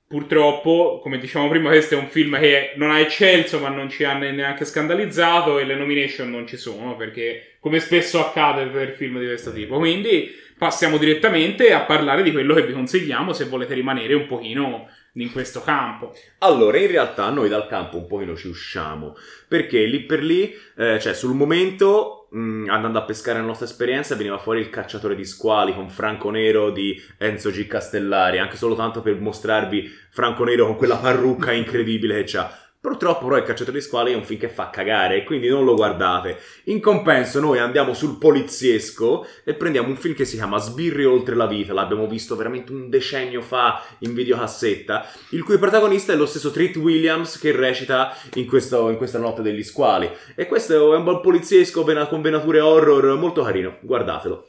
Purtroppo, 0.07 0.99
come 1.01 1.17
dicevamo 1.17 1.49
prima, 1.49 1.69
questo 1.69 1.95
è 1.95 1.97
un 1.97 2.07
film 2.07 2.37
che 2.39 2.73
non 2.75 2.91
ha 2.91 2.99
eccelso, 2.99 3.57
ma 3.59 3.69
non 3.69 3.89
ci 3.89 4.03
ha 4.03 4.13
ne- 4.13 4.31
neanche 4.31 4.65
scandalizzato. 4.65 5.57
E 5.57 5.65
le 5.65 5.73
nomination 5.73 6.29
non 6.29 6.45
ci 6.45 6.57
sono 6.57 6.95
perché, 6.95 7.55
come 7.59 7.79
spesso 7.79 8.19
accade 8.19 8.65
per 8.67 8.93
film 8.95 9.17
di 9.19 9.25
questo 9.25 9.51
tipo. 9.51 9.77
Quindi 9.79 10.31
passiamo 10.57 10.97
direttamente 10.97 11.71
a 11.71 11.81
parlare 11.81 12.23
di 12.23 12.31
quello 12.31 12.53
che 12.53 12.65
vi 12.65 12.73
consigliamo 12.73 13.33
se 13.33 13.45
volete 13.45 13.73
rimanere 13.73 14.13
un 14.13 14.25
pochino 14.25 14.87
in 15.13 15.31
questo 15.31 15.61
campo. 15.61 16.13
Allora, 16.39 16.77
in 16.77 16.87
realtà 16.87 17.29
noi 17.29 17.49
dal 17.49 17.67
campo 17.67 17.97
un 17.97 18.07
pochino 18.07 18.35
ci 18.35 18.47
usciamo, 18.47 19.15
perché 19.47 19.85
lì 19.85 20.01
per 20.01 20.23
lì, 20.23 20.53
eh, 20.75 20.99
cioè 20.99 21.13
sul 21.13 21.33
momento, 21.33 22.27
mh, 22.31 22.67
andando 22.69 22.99
a 22.99 23.03
pescare 23.03 23.39
la 23.39 23.45
nostra 23.45 23.65
esperienza, 23.65 24.15
veniva 24.15 24.37
fuori 24.37 24.59
il 24.59 24.69
cacciatore 24.69 25.15
di 25.15 25.25
squali 25.25 25.73
con 25.73 25.89
Franco 25.89 26.29
Nero 26.29 26.71
di 26.71 27.01
Enzo 27.17 27.49
G. 27.49 27.65
Castellari, 27.67 28.37
anche 28.37 28.57
solo 28.57 28.75
tanto 28.75 29.01
per 29.01 29.19
mostrarvi 29.19 29.89
Franco 30.09 30.43
Nero 30.43 30.65
con 30.65 30.75
quella 30.75 30.97
parrucca 30.97 31.51
incredibile 31.51 32.17
che 32.17 32.31
c'ha. 32.31 32.66
Purtroppo 32.87 33.25
però 33.25 33.35
il 33.35 33.43
cacciatore 33.43 33.79
di 33.79 33.83
squali 33.83 34.13
è 34.13 34.15
un 34.15 34.23
film 34.23 34.39
che 34.39 34.47
fa 34.47 34.69
cagare 34.69 35.17
e 35.17 35.23
quindi 35.25 35.49
non 35.49 35.65
lo 35.65 35.75
guardate. 35.75 36.39
In 36.67 36.79
compenso 36.79 37.41
noi 37.41 37.59
andiamo 37.59 37.93
sul 37.93 38.17
poliziesco 38.17 39.27
e 39.43 39.55
prendiamo 39.55 39.89
un 39.89 39.97
film 39.97 40.13
che 40.13 40.23
si 40.23 40.37
chiama 40.37 40.57
Sbirri 40.57 41.03
oltre 41.03 41.35
la 41.35 41.47
vita, 41.47 41.73
l'abbiamo 41.73 42.07
visto 42.07 42.37
veramente 42.37 42.71
un 42.71 42.89
decennio 42.89 43.41
fa 43.41 43.83
in 43.99 44.13
videocassetta, 44.13 45.05
il 45.31 45.43
cui 45.43 45.57
protagonista 45.57 46.13
è 46.13 46.15
lo 46.15 46.25
stesso 46.25 46.49
Treat 46.49 46.77
Williams 46.77 47.37
che 47.37 47.51
recita 47.51 48.15
in, 48.35 48.47
questo- 48.47 48.89
in 48.89 48.95
questa 48.95 49.19
notte 49.19 49.41
degli 49.41 49.63
squali. 49.63 50.09
E 50.33 50.45
questo 50.45 50.93
è 50.93 50.95
un 50.95 51.03
bel 51.03 51.19
poliziesco 51.19 51.83
con 51.83 52.21
venature 52.21 52.61
horror 52.61 53.17
molto 53.17 53.43
carino, 53.43 53.79
guardatelo. 53.81 54.47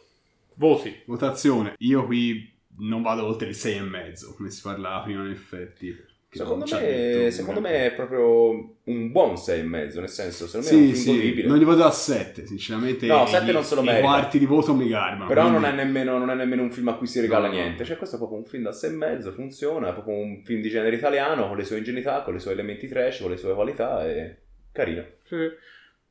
Voti. 0.54 0.96
Votazione. 1.06 1.74
Io 1.78 2.06
qui 2.06 2.56
non 2.78 3.02
vado 3.02 3.26
oltre 3.26 3.48
il 3.48 3.56
6,5, 3.56 4.36
come 4.36 4.50
si 4.50 4.62
parlava 4.62 5.02
prima 5.02 5.24
in 5.24 5.32
effetti. 5.32 6.16
Secondo 6.30 6.66
non 6.68 6.82
me, 6.82 7.30
secondo 7.30 7.60
me 7.60 7.86
è 7.86 7.92
proprio 7.94 8.74
un 8.84 9.10
buon 9.10 9.32
6,5, 9.36 9.98
nel 9.98 10.08
senso, 10.10 10.46
secondo 10.46 10.66
me 10.68 10.72
è 10.72 10.76
un 10.76 10.86
Sì, 10.88 10.92
film 10.92 10.94
sì, 10.94 11.20
godibile. 11.20 11.48
non 11.48 11.56
gli 11.58 11.64
vado 11.64 11.84
a 11.84 11.90
7, 11.90 12.46
sinceramente. 12.46 13.06
No, 13.06 13.22
i- 13.24 13.28
7 13.28 13.50
non 13.50 13.64
se 13.64 13.74
lo 13.74 13.80
i 13.80 13.84
merita. 13.84 14.02
quarti 14.06 14.38
di 14.38 14.44
voto 14.44 14.74
mi 14.74 14.88
garbano. 14.88 15.26
Però 15.26 15.42
non 15.48 15.62
quindi- 15.62 15.68
è, 15.80 15.84
nemmeno, 15.84 16.18
non 16.18 16.30
è 16.30 16.34
nemmeno 16.34 16.62
un 16.62 16.70
film 16.70 16.88
a 16.88 16.96
cui 16.96 17.06
si 17.06 17.20
regala 17.20 17.46
No, 17.48 17.54
no. 17.54 17.60
niente. 17.60 17.84
Cioè, 17.86 17.96
questo 17.96 18.16
è 18.16 18.18
proprio 18.18 18.38
un 18.38 18.44
film 18.44 18.62
da 18.64 18.72
6,5, 18.72 19.32
funziona. 19.32 19.88
È 19.88 19.92
proprio 19.94 20.16
un 20.16 20.42
film 20.44 20.60
di 20.60 20.68
genere 20.68 20.96
italiano 20.96 21.48
con 21.48 21.56
le 21.56 21.64
sue 21.64 21.78
ingenuità, 21.78 22.20
con 22.22 22.34
i 22.36 22.40
suoi 22.40 22.52
elementi 22.52 22.86
trash, 22.88 23.20
con 23.20 23.30
le 23.30 23.36
sue 23.38 23.54
qualità. 23.54 24.06
E 24.06 24.36
carino. 24.70 25.04
Sì. 25.24 25.36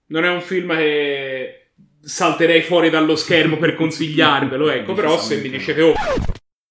Non 0.07 0.25
è 0.25 0.29
un 0.29 0.41
film 0.41 0.75
che 0.75 1.67
salterei 2.01 2.61
fuori 2.63 2.89
dallo 2.89 3.15
schermo 3.15 3.57
per 3.57 3.75
consigliarvelo, 3.77 4.69
ecco, 4.71 4.93
però 4.93 5.15
se 5.19 5.37
mi 5.41 5.49
dicete 5.49 5.81
oh, 5.83 5.93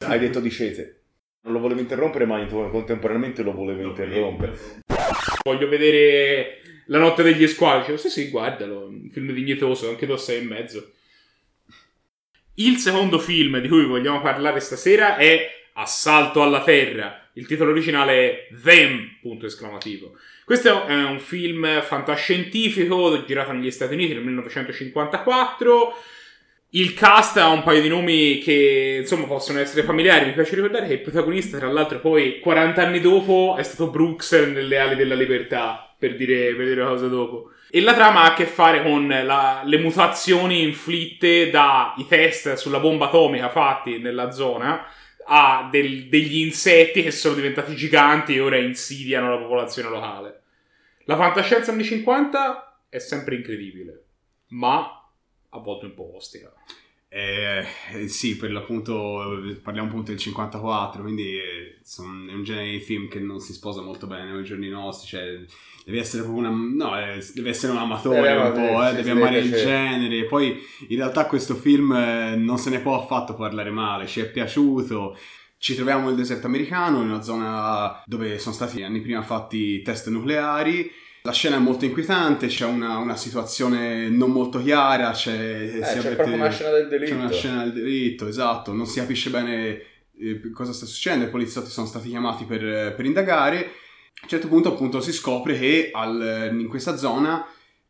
Hai 0.04 0.18
detto 0.18 0.40
discese. 0.40 0.95
Non 1.46 1.54
lo 1.54 1.60
volevo 1.60 1.78
interrompere, 1.78 2.26
ma 2.26 2.44
contemporaneamente 2.44 3.44
lo 3.44 3.52
volevo 3.52 3.80
interrompere. 3.82 4.58
voglio 5.44 5.68
vedere 5.68 6.60
La 6.86 6.98
notte 6.98 7.22
degli 7.22 7.46
squali, 7.46 7.96
sì 7.96 8.08
sì, 8.08 8.30
guardalo, 8.30 8.86
un 8.86 9.08
film 9.12 9.32
dignitoso, 9.32 9.88
anche 9.88 10.06
tu 10.06 10.16
sei 10.16 10.42
e 10.42 10.44
mezzo. 10.44 10.90
Il 12.54 12.78
secondo 12.78 13.20
film 13.20 13.60
di 13.60 13.68
cui 13.68 13.84
vogliamo 13.84 14.20
parlare 14.20 14.58
stasera 14.58 15.16
è 15.16 15.48
Assalto 15.74 16.42
alla 16.42 16.64
Terra. 16.64 17.28
Il 17.34 17.46
titolo 17.46 17.70
originale 17.70 18.14
è 18.14 18.48
Them, 18.62 19.18
punto 19.20 19.46
esclamativo. 19.46 20.16
Questo 20.44 20.84
è 20.86 20.94
un 20.94 21.20
film 21.20 21.82
fantascientifico 21.82 23.24
girato 23.24 23.52
negli 23.52 23.70
Stati 23.70 23.94
Uniti 23.94 24.14
nel 24.14 24.24
1954. 24.24 25.94
Il 26.70 26.94
cast 26.94 27.36
ha 27.36 27.48
un 27.48 27.62
paio 27.62 27.80
di 27.80 27.88
nomi 27.88 28.38
che 28.38 28.98
insomma 29.00 29.26
possono 29.26 29.60
essere 29.60 29.82
familiari. 29.84 30.26
Mi 30.26 30.32
piace 30.32 30.56
ricordare 30.56 30.86
che 30.86 30.94
il 30.94 31.00
protagonista, 31.00 31.58
tra 31.58 31.70
l'altro, 31.70 32.00
poi 32.00 32.40
40 32.40 32.82
anni 32.82 33.00
dopo 33.00 33.54
è 33.56 33.62
stato 33.62 33.88
Brooks 33.88 34.32
nelle 34.32 34.78
ali 34.78 34.96
della 34.96 35.14
libertà, 35.14 35.94
per 35.98 36.16
dire, 36.16 36.54
per 36.54 36.66
dire 36.66 36.84
cosa 36.84 37.06
dopo. 37.06 37.50
E 37.70 37.80
la 37.80 37.94
trama 37.94 38.22
ha 38.22 38.32
a 38.32 38.34
che 38.34 38.46
fare 38.46 38.82
con 38.82 39.06
la- 39.06 39.62
le 39.64 39.78
mutazioni 39.78 40.62
inflitte 40.62 41.50
dai 41.50 42.04
test 42.08 42.54
sulla 42.54 42.80
bomba 42.80 43.06
atomica 43.06 43.48
fatti 43.48 43.98
nella 43.98 44.30
zona 44.30 44.86
a 45.28 45.68
del- 45.70 46.08
degli 46.08 46.38
insetti 46.38 47.02
che 47.02 47.10
sono 47.10 47.34
diventati 47.34 47.74
giganti 47.74 48.34
e 48.34 48.40
ora 48.40 48.56
insidiano 48.56 49.30
la 49.30 49.38
popolazione 49.38 49.88
locale. 49.88 50.42
La 51.04 51.16
fantascienza 51.16 51.70
anni 51.72 51.84
50 51.84 52.80
è 52.88 52.98
sempre 52.98 53.36
incredibile, 53.36 54.04
ma 54.48 55.05
a 55.50 55.58
volte 55.58 55.86
un 55.86 55.94
po' 55.94 56.16
ostica. 56.16 56.52
Eh, 57.08 57.64
eh, 57.94 58.08
sì, 58.08 58.36
per 58.36 58.50
l'appunto 58.50 59.48
eh, 59.48 59.54
parliamo 59.54 59.88
appunto 59.88 60.10
del 60.10 60.18
54, 60.20 61.02
quindi 61.02 61.38
eh, 61.38 61.78
è 61.80 62.34
un 62.34 62.42
genere 62.42 62.72
di 62.72 62.80
film 62.80 63.08
che 63.08 63.20
non 63.20 63.38
si 63.38 63.52
sposa 63.52 63.80
molto 63.80 64.06
bene 64.06 64.32
nei 64.32 64.44
giorni 64.44 64.68
nostri, 64.68 65.08
cioè 65.08 65.40
devi 65.84 65.98
essere 65.98 66.24
proprio 66.24 66.46
una, 66.46 66.50
no, 66.50 66.98
eh, 66.98 67.24
deve 67.32 67.50
essere 67.50 67.72
un 67.72 67.78
amatore 67.78 68.20
Deve 68.20 68.34
un 68.34 68.40
amare- 68.40 68.68
po', 68.68 68.86
eh, 68.86 68.94
devi 68.94 69.10
amare 69.10 69.38
il 69.38 69.52
genere, 69.52 70.24
poi 70.24 70.60
in 70.88 70.96
realtà 70.96 71.26
questo 71.26 71.54
film 71.54 71.92
eh, 71.92 72.34
non 72.36 72.58
se 72.58 72.70
ne 72.70 72.80
può 72.80 73.00
affatto 73.00 73.34
parlare 73.34 73.70
male, 73.70 74.06
ci 74.06 74.20
è 74.20 74.30
piaciuto. 74.30 75.16
Ci 75.58 75.74
troviamo 75.74 76.08
nel 76.08 76.16
deserto 76.16 76.46
americano, 76.48 77.00
in 77.00 77.08
una 77.08 77.22
zona 77.22 78.02
dove 78.04 78.38
sono 78.38 78.54
stati 78.54 78.82
anni 78.82 79.00
prima 79.00 79.22
fatti 79.22 79.80
test 79.80 80.08
nucleari. 80.08 80.90
La 81.26 81.32
scena 81.32 81.56
è 81.56 81.58
molto 81.58 81.84
inquietante, 81.84 82.46
c'è 82.46 82.64
una, 82.66 82.98
una 82.98 83.16
situazione 83.16 84.08
non 84.08 84.30
molto 84.30 84.62
chiara, 84.62 85.10
c'è, 85.10 85.32
Eh, 85.74 85.80
c'è 85.80 85.98
avverte- 85.98 86.14
proprio 86.14 86.34
una 86.36 86.50
scena 86.50 86.70
del 86.70 86.86
delitto. 86.88 87.10
c'è 87.10 87.18
una 87.18 87.30
scena 87.32 87.62
del 87.64 87.72
delitto, 87.72 88.28
esatto, 88.28 88.72
non 88.72 88.86
si 88.86 89.00
capisce 89.00 89.30
bene 89.30 89.82
eh, 90.18 90.50
cosa 90.52 90.72
sta 90.72 90.86
succedendo, 90.86 91.24
i 91.26 91.30
poliziotti 91.30 91.68
sono 91.68 91.86
stati 91.88 92.08
chiamati 92.10 92.44
per, 92.44 92.94
per 92.94 93.04
indagare. 93.04 93.56
A 93.58 94.20
un 94.22 94.28
certo 94.28 94.46
punto 94.46 94.68
appunto 94.70 95.00
si 95.00 95.12
scopre 95.12 95.58
che 95.58 95.90
al- 95.92 96.50
in 96.58 96.68
questa 96.68 96.96
zona 96.96 97.44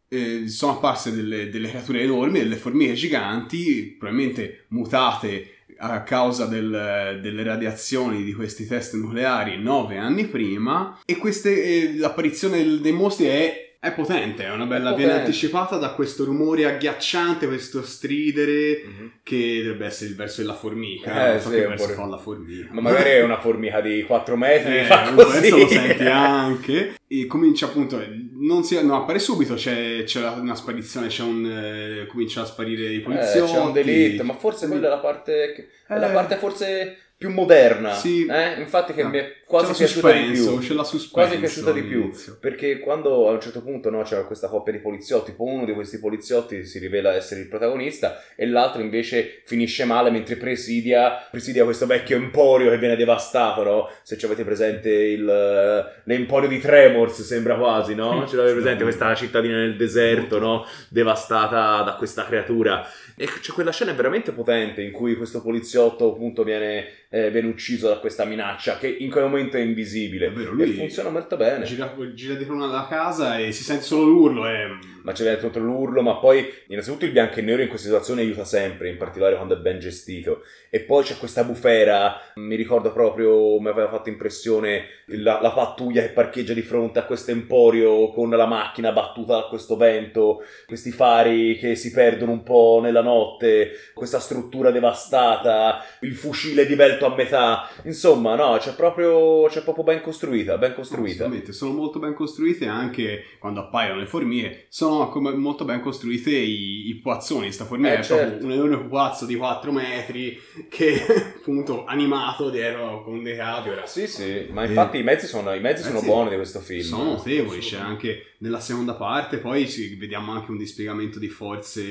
eh, 0.08 0.48
sono 0.48 0.72
apparse 0.72 1.14
delle, 1.14 1.50
delle 1.50 1.68
creature 1.68 2.00
enormi, 2.02 2.38
delle 2.38 2.56
formiche 2.56 2.94
giganti, 2.94 3.96
probabilmente 3.98 4.64
mutate 4.68 5.55
a 5.78 6.02
causa 6.02 6.46
del- 6.46 7.18
delle 7.22 7.42
radiazioni 7.42 8.22
di 8.24 8.32
questi 8.32 8.66
test 8.66 8.94
nucleari 8.94 9.60
nove 9.60 9.96
anni 9.96 10.26
prima 10.26 10.98
e 11.04 11.16
queste, 11.16 11.62
eh, 11.62 11.94
l'apparizione 11.96 12.56
del- 12.58 12.80
dei 12.80 12.92
mostri 12.92 13.26
è, 13.26 13.64
è 13.78 13.92
potente, 13.92 14.44
è 14.44 14.50
una 14.50 14.64
bella, 14.64 14.92
È 14.92 14.96
viene 14.96 15.12
anticipata 15.12 15.76
da 15.76 15.90
questo 15.90 16.24
rumore 16.24 16.64
agghiacciante, 16.64 17.46
questo 17.46 17.82
stridere 17.84 18.82
Mhm. 18.84 19.10
che 19.22 19.58
dovrebbe 19.62 19.86
essere 19.86 20.10
il 20.10 20.16
verso 20.16 20.40
della 20.40 20.54
formica, 20.54 21.28
Eh, 21.28 21.30
non 21.32 21.40
so 21.40 21.48
sì, 21.50 21.54
che 21.56 21.66
verso 21.68 21.88
fa 21.90 22.06
la 22.06 22.18
formica. 22.18 22.68
Ma 22.72 22.80
magari 22.80 23.10
è 23.10 23.22
una 23.22 23.38
formica 23.38 23.80
di 23.80 24.02
4 24.02 24.36
metri, 24.36 24.78
Eh, 24.80 24.84
fa 24.84 25.12
così. 25.14 25.38
questo 25.38 25.56
lo 25.58 25.68
senti 25.68 26.02
anche 26.04 26.94
e 27.08 27.26
comincia 27.26 27.66
appunto 27.66 28.02
non, 28.32 28.64
si, 28.64 28.74
non 28.84 28.96
appare 29.00 29.18
subito 29.20 29.54
c'è, 29.54 30.02
c'è 30.04 30.28
una 30.28 30.54
sparizione 30.56 31.06
c'è 31.06 31.22
un 31.22 31.46
eh, 31.46 32.06
comincia 32.06 32.40
a 32.42 32.44
sparire 32.46 32.88
i 32.90 32.96
Eh, 32.96 33.00
poliziotti 33.00 33.52
c'è 33.52 33.58
un 33.60 33.72
delitto, 33.72 34.24
ma 34.24 34.34
forse 34.34 34.66
quella 34.66 34.86
è 34.86 34.90
la 34.90 34.98
parte, 34.98 35.52
che- 35.54 35.68
è 35.86 35.98
la 35.98 36.10
Eh. 36.10 36.12
parte 36.12 36.36
forse 36.36 36.98
più 37.18 37.30
moderna. 37.30 37.94
Sì. 37.94 38.26
eh? 38.26 38.60
Infatti 38.60 38.92
che 38.92 39.02
No. 39.02 39.08
mi 39.08 39.16
è 39.16 39.32
quasi 39.46 39.72
piaciuta 39.72 40.12
di 40.12 40.32
più. 40.32 40.58
c'è 40.58 40.74
la 40.74 40.84
suspenso 40.84 41.12
Quasi 41.14 41.38
piaciuta 41.38 41.72
di 41.72 41.82
più. 41.82 42.10
Perché 42.38 42.78
quando 42.78 43.26
a 43.28 43.32
un 43.32 43.40
certo 43.40 43.62
punto 43.62 43.88
no, 43.88 44.02
c'era 44.02 44.26
questa 44.26 44.48
coppia 44.48 44.74
di 44.74 44.80
poliziotti, 44.80 45.32
poi 45.32 45.54
uno 45.54 45.64
di 45.64 45.72
questi 45.72 45.98
poliziotti 45.98 46.66
si 46.66 46.78
rivela 46.78 47.14
essere 47.14 47.40
il 47.40 47.48
protagonista 47.48 48.20
e 48.36 48.46
l'altro 48.46 48.82
invece 48.82 49.40
finisce 49.46 49.86
male 49.86 50.10
mentre 50.10 50.36
presidia, 50.36 51.26
presidia 51.30 51.64
questo 51.64 51.86
vecchio 51.86 52.16
emporio 52.16 52.68
che 52.68 52.76
viene 52.76 52.96
devastato, 52.96 53.62
no? 53.64 53.88
Se 54.02 54.18
ci 54.18 54.26
avete 54.26 54.44
presente 54.44 54.90
il, 54.90 55.26
eh, 55.26 56.02
l'emporio 56.04 56.50
di 56.50 56.58
Tremors, 56.96 57.22
sembra 57.22 57.56
quasi, 57.56 57.94
no? 57.94 58.26
Ce 58.26 58.36
l'avete 58.36 58.54
presente 58.54 58.82
questa 58.82 59.14
cittadina 59.14 59.58
nel 59.58 59.76
deserto, 59.76 60.38
no? 60.38 60.66
Devastata 60.88 61.82
da 61.82 61.94
questa 61.94 62.24
creatura. 62.24 62.86
E 63.16 63.26
c'è 63.26 63.52
quella 63.52 63.72
scena 63.72 63.92
veramente 63.92 64.32
potente 64.32 64.82
in 64.82 64.92
cui 64.92 65.16
questo 65.16 65.42
poliziotto 65.42 66.12
appunto 66.12 66.42
viene, 66.42 66.86
eh, 67.08 67.30
viene 67.30 67.48
ucciso 67.48 67.88
da 67.88 67.98
questa 67.98 68.24
minaccia 68.24 68.78
che 68.78 68.88
in 68.88 69.10
quel 69.10 69.24
momento 69.24 69.56
è 69.56 69.60
invisibile. 69.60 70.26
È 70.26 70.30
vero, 70.32 70.52
e 70.52 70.54
lui 70.54 70.72
funziona 70.72 71.10
molto 71.10 71.36
bene. 71.36 71.64
Gira, 71.64 71.94
gira 72.14 72.34
dietro 72.34 72.54
una 72.54 72.86
casa 72.88 73.38
e 73.38 73.52
si 73.52 73.62
sente 73.62 73.84
solo 73.84 74.04
l'urlo 74.04 74.48
e... 74.48 74.94
Ma 75.06 75.12
c'è 75.12 75.22
dentro 75.22 75.60
l'urlo, 75.60 76.02
ma 76.02 76.16
poi 76.16 76.44
innanzitutto 76.66 77.04
il 77.04 77.12
bianco 77.12 77.38
e 77.38 77.42
nero 77.42 77.62
in 77.62 77.68
queste 77.68 77.86
situazioni 77.86 78.22
aiuta 78.22 78.44
sempre, 78.44 78.88
in 78.88 78.96
particolare 78.96 79.36
quando 79.36 79.54
è 79.54 79.58
ben 79.58 79.78
gestito. 79.78 80.42
E 80.68 80.80
poi 80.80 81.04
c'è 81.04 81.16
questa 81.16 81.44
bufera, 81.44 82.20
mi 82.34 82.56
ricordo 82.56 82.90
proprio, 82.90 83.60
mi 83.60 83.68
aveva 83.68 83.88
fatto 83.88 84.08
impressione 84.08 84.86
la, 85.10 85.40
la 85.40 85.52
pattuglia 85.52 86.02
che 86.02 86.08
parcheggia 86.08 86.54
di 86.54 86.62
fronte 86.62 86.98
a 86.98 87.04
questo 87.04 87.30
emporio 87.30 88.10
con 88.10 88.30
la 88.30 88.46
macchina 88.46 88.90
battuta 88.90 89.34
da 89.36 89.46
questo 89.46 89.76
vento, 89.76 90.42
questi 90.66 90.90
fari 90.90 91.56
che 91.56 91.76
si 91.76 91.92
perdono 91.92 92.32
un 92.32 92.42
po' 92.42 92.80
nella 92.82 93.02
notte, 93.02 93.70
questa 93.94 94.18
struttura 94.18 94.72
devastata, 94.72 95.84
il 96.00 96.16
fucile 96.16 96.66
divelto 96.66 97.06
a 97.06 97.14
metà. 97.14 97.68
Insomma, 97.84 98.34
no, 98.34 98.56
c'è 98.58 98.74
proprio, 98.74 99.46
c'è 99.46 99.62
proprio 99.62 99.84
ben 99.84 100.00
costruita, 100.00 100.58
ben 100.58 100.74
costruita. 100.74 101.22
Assolutamente, 101.22 101.52
sono 101.52 101.74
molto 101.74 102.00
ben 102.00 102.14
costruite 102.14 102.66
anche 102.66 103.22
quando 103.38 103.60
appaiono 103.60 104.00
le 104.00 104.06
formiche, 104.06 104.66
sono 104.68 104.95
come 105.08 105.32
molto 105.34 105.64
ben 105.64 105.80
costruite 105.80 106.30
i, 106.30 106.88
i 106.88 106.94
pupazzoni, 106.94 107.52
sta 107.52 107.64
formica 107.64 107.94
Eh, 107.94 107.98
è 107.98 108.02
certo. 108.02 108.44
un 108.44 108.52
enorme 108.52 108.78
pupazzo 108.78 109.26
di 109.26 109.36
4 109.36 109.70
metri 109.72 110.38
che 110.68 111.00
appunto 111.38 111.84
animato 111.84 112.50
dietro 112.50 113.02
con 113.04 113.22
dei 113.22 113.36
capi, 113.36 113.70
Sì, 113.84 114.06
sì, 114.06 114.46
ma 114.50 114.64
infatti 114.64 114.98
i 114.98 115.02
mezzi 115.02 115.26
sono, 115.26 115.52
i 115.54 115.60
mezzi 115.60 115.82
sono 115.82 115.94
mezzi 115.94 116.06
buoni 116.06 116.30
di 116.30 116.36
questo 116.36 116.60
film. 116.60 116.82
sono 116.82 117.04
notevoli, 117.04 117.60
c'è 117.60 117.78
anche 117.78 118.34
nella 118.38 118.60
seconda 118.60 118.94
parte, 118.94 119.38
poi 119.38 119.64
vediamo 119.98 120.32
anche 120.32 120.50
un 120.50 120.56
dispiegamento 120.58 121.18
di 121.18 121.28
forze, 121.28 121.82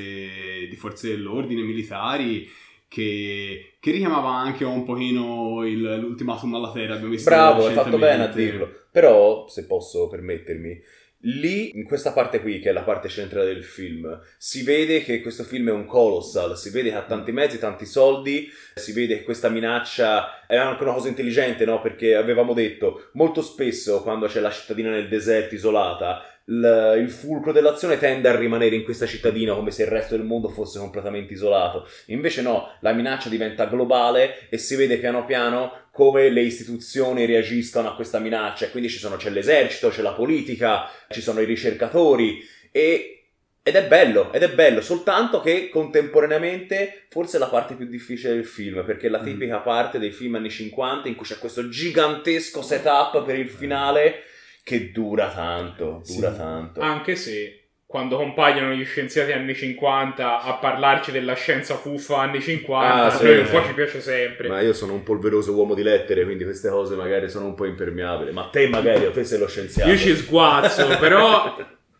di 0.68 0.76
forze 0.76 1.08
dell'ordine 1.08 1.62
militari 1.62 2.48
che, 2.88 3.74
che 3.80 3.90
richiamava 3.90 4.30
anche 4.30 4.64
un 4.64 4.84
pochino 4.84 5.64
il- 5.66 5.98
l'ultimatum 6.00 6.54
alla 6.54 6.70
Terra, 6.72 6.94
abbiamo 6.94 7.10
visto 7.12 7.28
Bravo, 7.30 7.66
hai 7.66 7.74
fatto 7.74 7.98
bene 7.98 8.24
a 8.24 8.28
dirlo. 8.28 8.70
Però, 8.90 9.46
se 9.48 9.66
posso 9.66 10.06
permettermi, 10.08 10.80
lì, 11.26 11.76
in 11.76 11.84
questa 11.84 12.12
parte 12.12 12.40
qui, 12.40 12.58
che 12.58 12.70
è 12.70 12.72
la 12.72 12.82
parte 12.82 13.08
centrale 13.08 13.46
del 13.46 13.64
film, 13.64 14.20
si 14.36 14.62
vede 14.62 15.02
che 15.02 15.20
questo 15.20 15.44
film 15.44 15.68
è 15.68 15.72
un 15.72 15.86
colossal, 15.86 16.56
si 16.56 16.70
vede 16.70 16.90
che 16.90 16.96
ha 16.96 17.02
tanti 17.02 17.32
mezzi, 17.32 17.58
tanti 17.58 17.86
soldi, 17.86 18.48
si 18.74 18.92
vede 18.92 19.18
che 19.18 19.24
questa 19.24 19.48
minaccia 19.48 20.46
è 20.46 20.56
anche 20.56 20.82
una 20.82 20.92
cosa 20.92 21.08
intelligente, 21.08 21.64
no? 21.64 21.80
Perché 21.80 22.14
avevamo 22.14 22.52
detto, 22.52 23.10
molto 23.12 23.42
spesso 23.42 24.02
quando 24.02 24.26
c'è 24.26 24.40
la 24.40 24.50
cittadina 24.50 24.90
nel 24.90 25.08
deserto 25.08 25.54
isolata, 25.54 26.22
il, 26.48 26.96
il 27.00 27.10
fulcro 27.10 27.52
dell'azione 27.52 27.98
tende 27.98 28.28
a 28.28 28.36
rimanere 28.36 28.76
in 28.76 28.84
questa 28.84 29.06
cittadina 29.06 29.54
come 29.54 29.70
se 29.70 29.82
il 29.82 29.88
resto 29.88 30.16
del 30.16 30.24
mondo 30.24 30.48
fosse 30.48 30.78
completamente 30.78 31.32
isolato. 31.32 31.88
Invece 32.06 32.42
no, 32.42 32.70
la 32.80 32.92
minaccia 32.92 33.28
diventa 33.28 33.66
globale 33.66 34.48
e 34.48 34.58
si 34.58 34.76
vede 34.76 34.98
piano 34.98 35.24
piano 35.24 35.84
come 35.90 36.28
le 36.28 36.42
istituzioni 36.42 37.24
reagiscono 37.24 37.88
a 37.88 37.94
questa 37.94 38.18
minaccia. 38.18 38.68
Quindi 38.70 38.88
ci 38.88 38.98
sono, 38.98 39.16
c'è 39.16 39.30
l'esercito, 39.30 39.88
c'è 39.88 40.02
la 40.02 40.12
politica, 40.12 40.88
ci 41.08 41.20
sono 41.20 41.40
i 41.40 41.46
ricercatori 41.46 42.44
e, 42.70 43.24
ed 43.62 43.74
è 43.74 43.84
bello, 43.86 44.32
ed 44.32 44.42
è 44.42 44.50
bello, 44.50 44.80
soltanto 44.80 45.40
che 45.40 45.68
contemporaneamente 45.70 47.06
forse 47.08 47.38
è 47.38 47.40
la 47.40 47.48
parte 47.48 47.74
più 47.74 47.86
difficile 47.86 48.34
del 48.34 48.44
film, 48.44 48.84
perché 48.84 49.06
è 49.08 49.10
la 49.10 49.20
Mm. 49.20 49.24
tipica 49.24 49.58
parte 49.58 49.98
dei 49.98 50.12
film 50.12 50.36
anni 50.36 50.50
50 50.50 51.08
in 51.08 51.16
cui 51.16 51.26
c'è 51.26 51.38
questo 51.38 51.68
gigantesco 51.68 52.62
setup 52.62 53.24
per 53.24 53.38
il 53.38 53.48
finale 53.48 54.22
che 54.66 54.90
dura 54.90 55.28
tanto, 55.32 56.02
dura 56.04 56.32
Sì. 56.32 56.36
tanto. 56.38 56.80
Anche 56.80 57.14
se 57.14 57.68
quando 57.86 58.16
compaiono 58.16 58.72
gli 58.72 58.84
scienziati 58.84 59.30
anni 59.30 59.54
50 59.54 60.40
a 60.42 60.54
parlarci 60.54 61.12
della 61.12 61.34
scienza 61.34 61.76
fuffa 61.76 62.18
anni 62.18 62.40
50, 62.40 63.04
Ah, 63.04 63.10
sì, 63.10 63.24
noi 63.26 63.38
un 63.38 63.48
po' 63.48 63.62
ci 63.64 63.74
piace 63.74 64.00
sempre. 64.00 64.48
Ma 64.48 64.60
io 64.60 64.72
sono 64.72 64.94
un 64.94 65.04
polveroso 65.04 65.54
uomo 65.54 65.74
di 65.74 65.84
lettere, 65.84 66.24
quindi 66.24 66.42
queste 66.42 66.68
cose 66.68 66.96
magari 66.96 67.28
sono 67.30 67.46
un 67.46 67.54
po' 67.54 67.64
impermeabili. 67.64 68.32
Ma 68.32 68.48
te 68.50 68.66
magari, 68.68 69.08
te 69.12 69.22
sei 69.22 69.38
lo 69.38 69.46
scienziato. 69.46 69.88
Io 69.88 69.96
ci 69.96 70.16
sguazzo, 70.16 70.88
però 70.98 71.56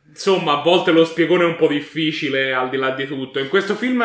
insomma 0.09 0.59
a 0.59 0.63
volte 0.63 0.91
lo 0.91 1.05
spiegone 1.05 1.45
è 1.45 1.47
un 1.47 1.55
po' 1.57 1.69
difficile 1.69 2.53
al 2.53 2.69
di 2.69 2.79
là 2.79 2.91
di 2.91 3.07
tutto. 3.07 3.39
In 3.39 3.49
questo 3.49 3.77
film 3.77 4.05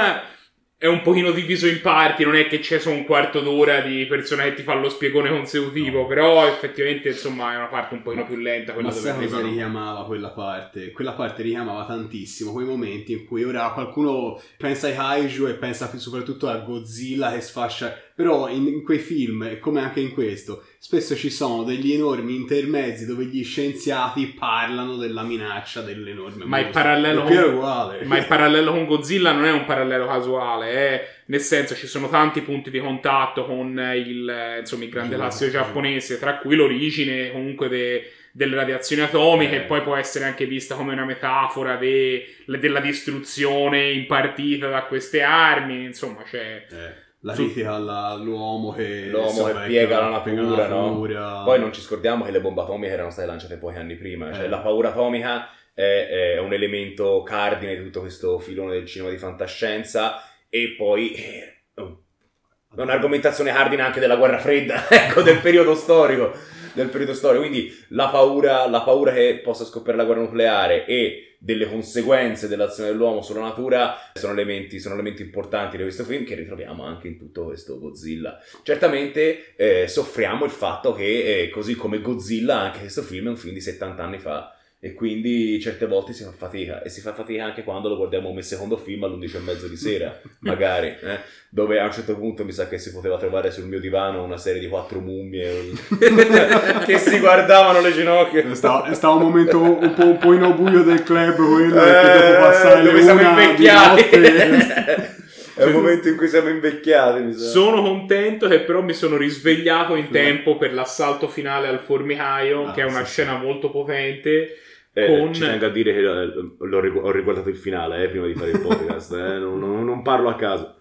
è 0.81 0.87
un 0.87 1.03
pochino 1.03 1.29
diviso 1.29 1.67
in 1.67 1.79
parti, 1.79 2.23
non 2.23 2.33
è 2.35 2.47
che 2.47 2.57
c'è 2.57 2.79
solo 2.79 2.95
un 2.95 3.05
quarto 3.05 3.39
d'ora 3.39 3.81
di 3.81 4.03
persona 4.07 4.41
che 4.45 4.55
ti 4.55 4.63
fa 4.63 4.73
lo 4.73 4.89
spiegone 4.89 5.29
consecutivo, 5.29 6.07
però 6.07 6.47
effettivamente 6.47 7.09
insomma 7.09 7.53
è 7.53 7.57
una 7.57 7.67
parte 7.67 7.93
un 7.93 8.01
pochino 8.01 8.25
più 8.25 8.37
lenta 8.37 8.73
quella 8.73 8.87
Ma 8.87 8.93
dove 8.95 9.07
cosa 9.09 9.15
arrivano. 9.19 9.47
richiamava 9.47 10.05
quella 10.05 10.29
parte? 10.29 10.91
Quella 10.91 11.11
parte 11.11 11.43
richiamava 11.43 11.85
tantissimo 11.85 12.51
quei 12.51 12.65
momenti 12.65 13.11
in 13.11 13.25
cui 13.27 13.43
ora 13.43 13.69
qualcuno 13.73 14.41
pensa 14.57 14.87
ai 14.87 14.95
kaiju 14.95 15.45
e 15.49 15.53
pensa 15.53 15.87
soprattutto 15.97 16.47
a 16.47 16.57
Godzilla 16.57 17.31
che 17.31 17.41
sfascia. 17.41 17.95
Però 18.13 18.49
in, 18.49 18.67
in 18.67 18.83
quei 18.83 18.99
film, 18.99 19.57
come 19.59 19.81
anche 19.81 19.99
in 19.99 20.11
questo, 20.13 20.63
spesso 20.77 21.15
ci 21.15 21.31
sono 21.31 21.63
degli 21.63 21.91
enormi 21.93 22.35
intermezzi 22.35 23.05
dove 23.05 23.23
gli 23.25 23.43
scienziati 23.43 24.27
parlano 24.37 24.97
della 24.97 25.23
minaccia 25.23 25.81
dell'enorme 25.81 26.45
Ma 26.45 26.59
il 26.59 26.65
mostro. 26.65 26.81
parallelo 26.83 27.21
E 27.21 27.25
qui 27.25 27.35
è 27.35 27.41
con- 27.43 27.53
uguale. 27.53 28.03
Ma 28.05 28.17
il 28.17 28.25
parallelo 28.27 28.71
con 28.73 28.85
Godzilla 28.85 29.31
non 29.31 29.45
è 29.45 29.51
un 29.51 29.65
parallelo 29.65 30.05
casuale, 30.05 30.70
è 30.71 31.07
nel 31.25 31.39
senso 31.39 31.75
ci 31.75 31.87
sono 31.87 32.09
tanti 32.09 32.41
punti 32.41 32.69
di 32.69 32.79
contatto 32.79 33.45
con 33.45 33.69
il, 33.95 34.29
eh, 34.29 34.59
insomma, 34.59 34.83
il 34.83 34.89
grande 34.89 35.15
classico 35.15 35.49
sì. 35.49 35.57
giapponese, 35.57 36.19
tra 36.19 36.37
cui 36.37 36.55
l'origine 36.55 37.31
comunque 37.31 37.69
de- 37.69 38.11
delle 38.33 38.55
radiazioni 38.55 39.01
atomiche, 39.01 39.55
Eh. 39.55 39.57
e 39.59 39.61
poi 39.61 39.81
può 39.81 39.95
essere 39.95 40.25
anche 40.25 40.45
vista 40.45 40.75
come 40.75 40.93
una 40.93 41.05
metafora 41.05 41.75
de- 41.75 42.25
della 42.45 42.79
distruzione 42.79 43.91
impartita 43.91 44.69
da 44.69 44.83
queste 44.83 45.21
armi, 45.21 45.83
insomma 45.83 46.23
c'è... 46.23 46.65
Eh, 46.69 47.09
la 47.23 47.33
critica 47.33 47.73
all'uomo 47.75 48.71
che... 48.71 49.07
L'uomo 49.09 49.27
insomma, 49.29 49.61
che 49.61 49.67
piega 49.67 49.99
la 49.99 50.09
natura, 50.09 50.67
no? 50.67 51.43
Poi 51.43 51.59
non 51.59 51.71
ci 51.71 51.79
scordiamo 51.81 52.23
che 52.25 52.31
le 52.31 52.41
bombe 52.41 52.61
atomiche 52.61 52.93
erano 52.93 53.11
state 53.11 53.27
lanciate 53.27 53.57
pochi 53.57 53.77
anni 53.77 53.95
prima. 53.95 54.33
Cioè, 54.33 54.45
Eh. 54.45 54.49
la 54.49 54.57
paura 54.59 54.89
atomica 54.89 55.49
è, 55.73 56.07
è 56.33 56.39
un 56.39 56.51
elemento 56.51 57.21
cardine 57.21 57.75
di 57.75 57.83
tutto 57.83 57.99
questo 57.99 58.39
filone 58.39 58.71
del 58.73 58.85
cinema 58.87 59.11
di 59.11 59.17
fantascienza. 59.17 60.23
E 60.53 60.75
poi 60.77 61.13
eh, 61.13 61.61
è 61.73 62.81
un'argomentazione 62.81 63.51
cardine 63.51 63.83
anche 63.83 64.01
della 64.01 64.17
guerra 64.17 64.37
fredda, 64.37 64.87
ecco, 64.91 65.21
del 65.21 65.39
periodo 65.39 65.75
storico. 65.75 66.33
Del 66.73 66.89
periodo 66.89 67.13
storico. 67.13 67.41
Quindi 67.41 67.73
la 67.89 68.09
paura, 68.09 68.67
la 68.69 68.81
paura 68.81 69.13
che 69.13 69.39
possa 69.43 69.65
scoppiare 69.65 69.97
la 69.97 70.05
guerra 70.05 70.21
nucleare 70.21 70.85
e 70.85 71.35
delle 71.37 71.67
conseguenze 71.67 72.47
dell'azione 72.47 72.89
dell'uomo 72.89 73.21
sulla 73.21 73.41
natura 73.41 73.95
sono 74.13 74.33
elementi, 74.33 74.79
sono 74.79 74.93
elementi 74.93 75.21
importanti 75.21 75.75
di 75.75 75.83
questo 75.83 76.03
film 76.03 76.23
che 76.23 76.35
ritroviamo 76.35 76.83
anche 76.83 77.07
in 77.07 77.17
tutto 77.17 77.45
questo 77.45 77.79
Godzilla. 77.79 78.37
Certamente 78.63 79.55
eh, 79.55 79.87
soffriamo 79.87 80.45
il 80.45 80.51
fatto 80.51 80.93
che, 80.93 81.41
eh, 81.41 81.49
così 81.49 81.75
come 81.75 81.99
Godzilla, 81.99 82.59
anche 82.59 82.79
questo 82.79 83.01
film 83.01 83.27
è 83.27 83.29
un 83.29 83.37
film 83.37 83.53
di 83.53 83.61
70 83.61 84.03
anni 84.03 84.19
fa. 84.19 84.55
E 84.83 84.93
quindi 84.95 85.59
certe 85.61 85.85
volte 85.85 86.11
si 86.11 86.23
fa 86.23 86.31
fatica. 86.31 86.81
E 86.81 86.89
si 86.89 87.01
fa 87.01 87.13
fatica 87.13 87.43
anche 87.45 87.63
quando 87.63 87.87
lo 87.87 87.97
guardiamo 87.97 88.29
come 88.29 88.41
secondo 88.41 88.77
film 88.77 89.03
alle 89.03 89.13
11 89.13 89.35
e 89.37 89.39
mezzo 89.41 89.67
di 89.67 89.77
sera, 89.77 90.19
magari. 90.41 90.87
eh, 90.87 91.19
dove 91.49 91.79
a 91.79 91.85
un 91.85 91.91
certo 91.91 92.15
punto 92.17 92.43
mi 92.45 92.51
sa 92.51 92.67
che 92.67 92.79
si 92.79 92.91
poteva 92.91 93.17
trovare 93.19 93.51
sul 93.51 93.65
mio 93.67 93.79
divano 93.79 94.23
una 94.23 94.37
serie 94.37 94.59
di 94.59 94.67
quattro 94.67 94.99
mummie 94.99 95.71
che 96.85 96.97
si 96.97 97.19
guardavano 97.19 97.79
le 97.81 97.91
ginocchia. 97.93 98.55
Stava, 98.55 98.85
è 98.89 98.93
stato 98.95 99.15
un 99.17 99.21
momento 99.21 99.59
un 99.61 99.93
po', 99.93 100.05
un 100.05 100.17
po' 100.17 100.33
in 100.33 100.55
buio 100.55 100.81
del 100.83 101.03
club 101.03 101.35
quello 101.35 101.75
Eh, 101.83 102.01
che 102.01 102.27
dopo 102.27 102.39
passare 102.39 102.81
dove 102.83 102.93
le 102.97 103.01
siamo 103.03 103.19
una 103.19 103.33
di 103.35 103.41
invecchiati. 103.43 104.01
notte- 104.19 105.15
È 105.61 105.65
un 105.65 105.71
momento 105.73 106.07
in 106.07 106.15
cui 106.17 106.27
siamo 106.27 106.49
invecchiati. 106.49 107.21
Mi 107.21 107.33
sa. 107.33 107.49
Sono 107.49 107.81
contento 107.81 108.47
che 108.47 108.61
però 108.61 108.81
mi 108.81 108.93
sono 108.93 109.17
risvegliato 109.17 109.95
in 109.95 110.09
tempo 110.09 110.57
per 110.57 110.73
l'assalto 110.73 111.27
finale 111.27 111.67
al 111.67 111.79
formicaio, 111.79 112.67
Ah, 112.67 112.71
che 112.73 112.81
è 112.81 112.85
una 112.85 113.03
sì, 113.05 113.11
scena 113.11 113.37
molto 113.37 113.69
potente. 113.71 114.57
Eh, 114.93 115.05
con- 115.07 115.33
Ci 115.33 115.41
tengo 115.41 115.65
a 115.65 115.69
dire 115.69 115.93
che 115.93 115.99
eh, 115.99 116.33
l'ho 116.59 116.79
rigu- 116.81 117.03
ho 117.03 117.11
riguardato 117.11 117.47
il 117.49 117.55
finale 117.55 118.03
eh, 118.03 118.09
prima 118.09 118.25
di 118.25 118.33
fare 118.35 118.51
il 118.51 118.59
podcast, 118.59 119.13
eh, 119.13 119.37
non, 119.39 119.57
non- 119.59 119.85
non 119.85 120.01
parlo 120.01 120.27
a 120.29 120.35
caso. 120.35 120.75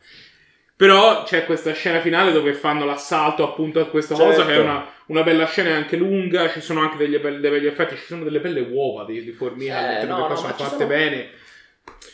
Però 0.76 1.24
c'è 1.24 1.44
questa 1.44 1.72
scena 1.74 2.00
finale 2.00 2.32
dove 2.32 2.54
fanno 2.54 2.86
l'assalto 2.86 3.44
appunto 3.46 3.80
a 3.80 3.86
questa 3.86 4.14
cosa, 4.14 4.32
Certo. 4.32 4.46
che 4.46 4.54
è 4.54 4.58
una, 4.60 4.86
una 5.06 5.22
bella 5.22 5.44
scena 5.46 5.68
e 5.68 5.72
anche 5.72 5.96
lunga. 5.96 6.48
Ci 6.48 6.62
sono 6.62 6.80
anche 6.80 6.96
degli, 6.96 7.18
belli 7.18 7.66
effetti, 7.66 7.96
ci 7.96 8.04
sono 8.06 8.24
delle 8.24 8.40
belle 8.40 8.60
uova 8.62 9.04
di, 9.04 9.22
di 9.22 9.30
formica, 9.32 10.00
Eh, 10.00 10.06
no, 10.06 10.22
le 10.22 10.28
no, 10.28 10.36
sono 10.36 10.54
fatte 10.54 10.64
sono- 10.70 10.86
bene. 10.86 11.28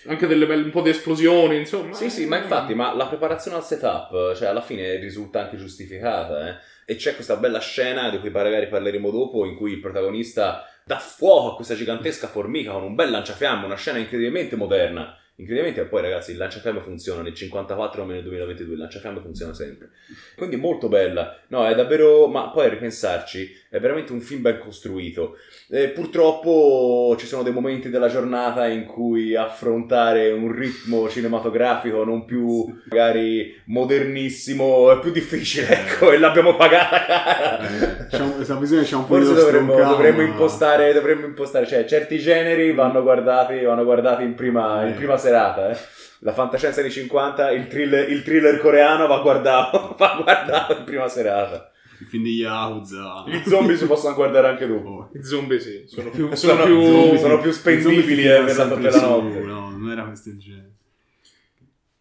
Anche 0.06 0.26
delle 0.26 0.46
belle, 0.46 0.64
un 0.64 0.70
po' 0.70 0.82
di 0.82 0.90
esplosioni, 0.90 1.56
insomma. 1.56 1.94
Sì, 1.94 2.10
sì, 2.10 2.26
ma 2.26 2.38
infatti, 2.38 2.74
ma 2.74 2.94
la 2.94 3.06
preparazione 3.06 3.56
al 3.56 3.64
setup, 3.64 4.34
cioè 4.34 4.48
alla 4.48 4.60
fine 4.60 4.96
risulta 4.96 5.40
anche 5.42 5.56
giustificata, 5.56 6.48
eh. 6.48 6.54
E 6.84 6.94
c'è 6.96 7.14
questa 7.14 7.36
bella 7.36 7.58
scena 7.58 8.10
di 8.10 8.20
cui 8.20 8.30
magari 8.30 8.68
parleremo 8.68 9.10
dopo, 9.10 9.44
in 9.44 9.56
cui 9.56 9.72
il 9.72 9.80
protagonista 9.80 10.64
dà 10.84 10.98
fuoco 10.98 11.52
a 11.52 11.54
questa 11.56 11.74
gigantesca 11.74 12.28
formica 12.28 12.70
con 12.70 12.84
un 12.84 12.94
bel 12.94 13.10
lanciafiamme, 13.10 13.64
una 13.64 13.74
scena 13.74 13.98
incredibilmente 13.98 14.54
moderna. 14.54 15.18
Incredibilmente, 15.38 15.84
poi 15.84 16.02
ragazzi, 16.02 16.32
il 16.32 16.38
lanciafiamme 16.38 16.80
funziona 16.80 17.22
nel 17.22 17.34
54 17.34 18.00
come 18.00 18.14
nel 18.14 18.22
2022, 18.22 18.74
il 18.74 18.80
lanciafiamme 18.80 19.20
funziona 19.20 19.52
sempre. 19.52 19.90
Quindi 20.36 20.56
molto 20.56 20.88
bella. 20.88 21.38
No, 21.48 21.66
è 21.66 21.74
davvero, 21.74 22.26
ma 22.26 22.48
poi 22.48 22.66
a 22.66 22.68
ripensarci, 22.70 23.64
è 23.68 23.78
veramente 23.78 24.12
un 24.12 24.20
film 24.20 24.42
ben 24.42 24.58
costruito. 24.58 25.36
Eh, 25.68 25.88
purtroppo 25.88 27.16
ci 27.18 27.26
sono 27.26 27.42
dei 27.42 27.52
momenti 27.52 27.90
della 27.90 28.08
giornata 28.08 28.66
in 28.66 28.86
cui 28.86 29.34
affrontare 29.34 30.30
un 30.30 30.52
ritmo 30.52 31.08
cinematografico 31.08 32.04
non 32.04 32.24
più 32.24 32.64
magari 32.88 33.60
modernissimo 33.64 34.92
è 34.92 34.98
più 35.00 35.10
difficile, 35.10 35.68
ecco, 35.68 36.12
e 36.12 36.18
l'abbiamo 36.18 36.56
pagata 36.56 36.98
cara. 37.06 37.58
Eh, 37.60 38.06
c'è 38.08 38.20
un, 38.20 38.42
c'è 38.42 38.94
un 38.94 39.06
po' 39.06 39.16
Forse 39.16 39.34
dovremmo, 39.34 39.76
dovremmo 39.76 40.22
impostare, 40.22 40.92
dovremmo 40.92 41.26
impostare, 41.26 41.66
cioè 41.66 41.84
certi 41.84 42.18
generi 42.18 42.72
vanno 42.72 43.02
guardati, 43.02 43.62
vanno 43.62 43.84
guardati 43.84 44.22
in 44.22 44.34
prima, 44.34 44.82
in 44.82 44.92
Eh. 44.92 44.96
prima 44.96 45.16
serata, 45.26 45.70
eh. 45.70 45.78
La 46.20 46.32
fantascienza 46.32 46.80
di 46.82 46.90
50, 46.90 47.50
il 47.52 47.66
thriller, 47.66 48.10
il 48.10 48.22
thriller 48.22 48.58
coreano 48.58 49.06
va 49.06 49.20
guardato, 49.20 49.94
va 49.98 50.20
guardato 50.22 50.78
in 50.78 50.84
prima 50.84 51.08
serata. 51.08 51.70
Il 51.98 52.06
film 52.06 52.24
di 52.24 52.34
Yakuza. 52.34 53.24
Gli 53.26 53.42
zombie 53.46 53.76
si 53.76 53.86
possono 53.86 54.14
guardare 54.14 54.48
anche 54.48 54.66
dopo. 54.66 54.88
Oh. 54.88 55.10
I 55.12 55.24
zombie 55.24 55.58
sì, 55.60 55.84
sono 55.86 56.10
più... 56.10 56.28
Sono, 56.36 56.52
Sono 56.52 56.64
più... 56.64 56.82
zombie, 56.82 57.18
sono 57.18 57.40
più 57.40 57.50
I 57.50 57.52
spendibili 57.52 58.24
eh, 58.24 58.42
per 58.42 58.56
la, 58.56 58.66
per 58.66 58.92
la 58.92 59.00
notte. 59.00 59.38
No, 59.40 59.70
non 59.70 59.90
era 59.90 60.04
questo 60.04 60.28
il 60.28 60.38
genere. 60.38 60.70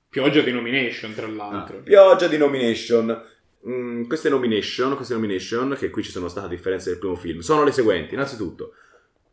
Pioggia 0.09 0.41
di 0.41 0.51
nomination, 0.51 1.13
tra 1.13 1.27
l'altro. 1.27 1.81
Pioggia 1.81 2.27
di 2.27 2.37
nomination. 2.37 3.23
Mm, 3.67 4.03
queste 4.05 4.29
nomination, 4.29 4.95
queste 4.95 5.13
nomination, 5.13 5.75
che 5.77 5.89
qui 5.89 6.03
ci 6.03 6.11
sono 6.11 6.27
state 6.27 6.45
a 6.45 6.49
differenza 6.49 6.89
del 6.89 6.99
primo 6.99 7.15
film, 7.15 7.39
sono 7.39 7.63
le 7.63 7.71
seguenti. 7.71 8.13
Innanzitutto, 8.13 8.73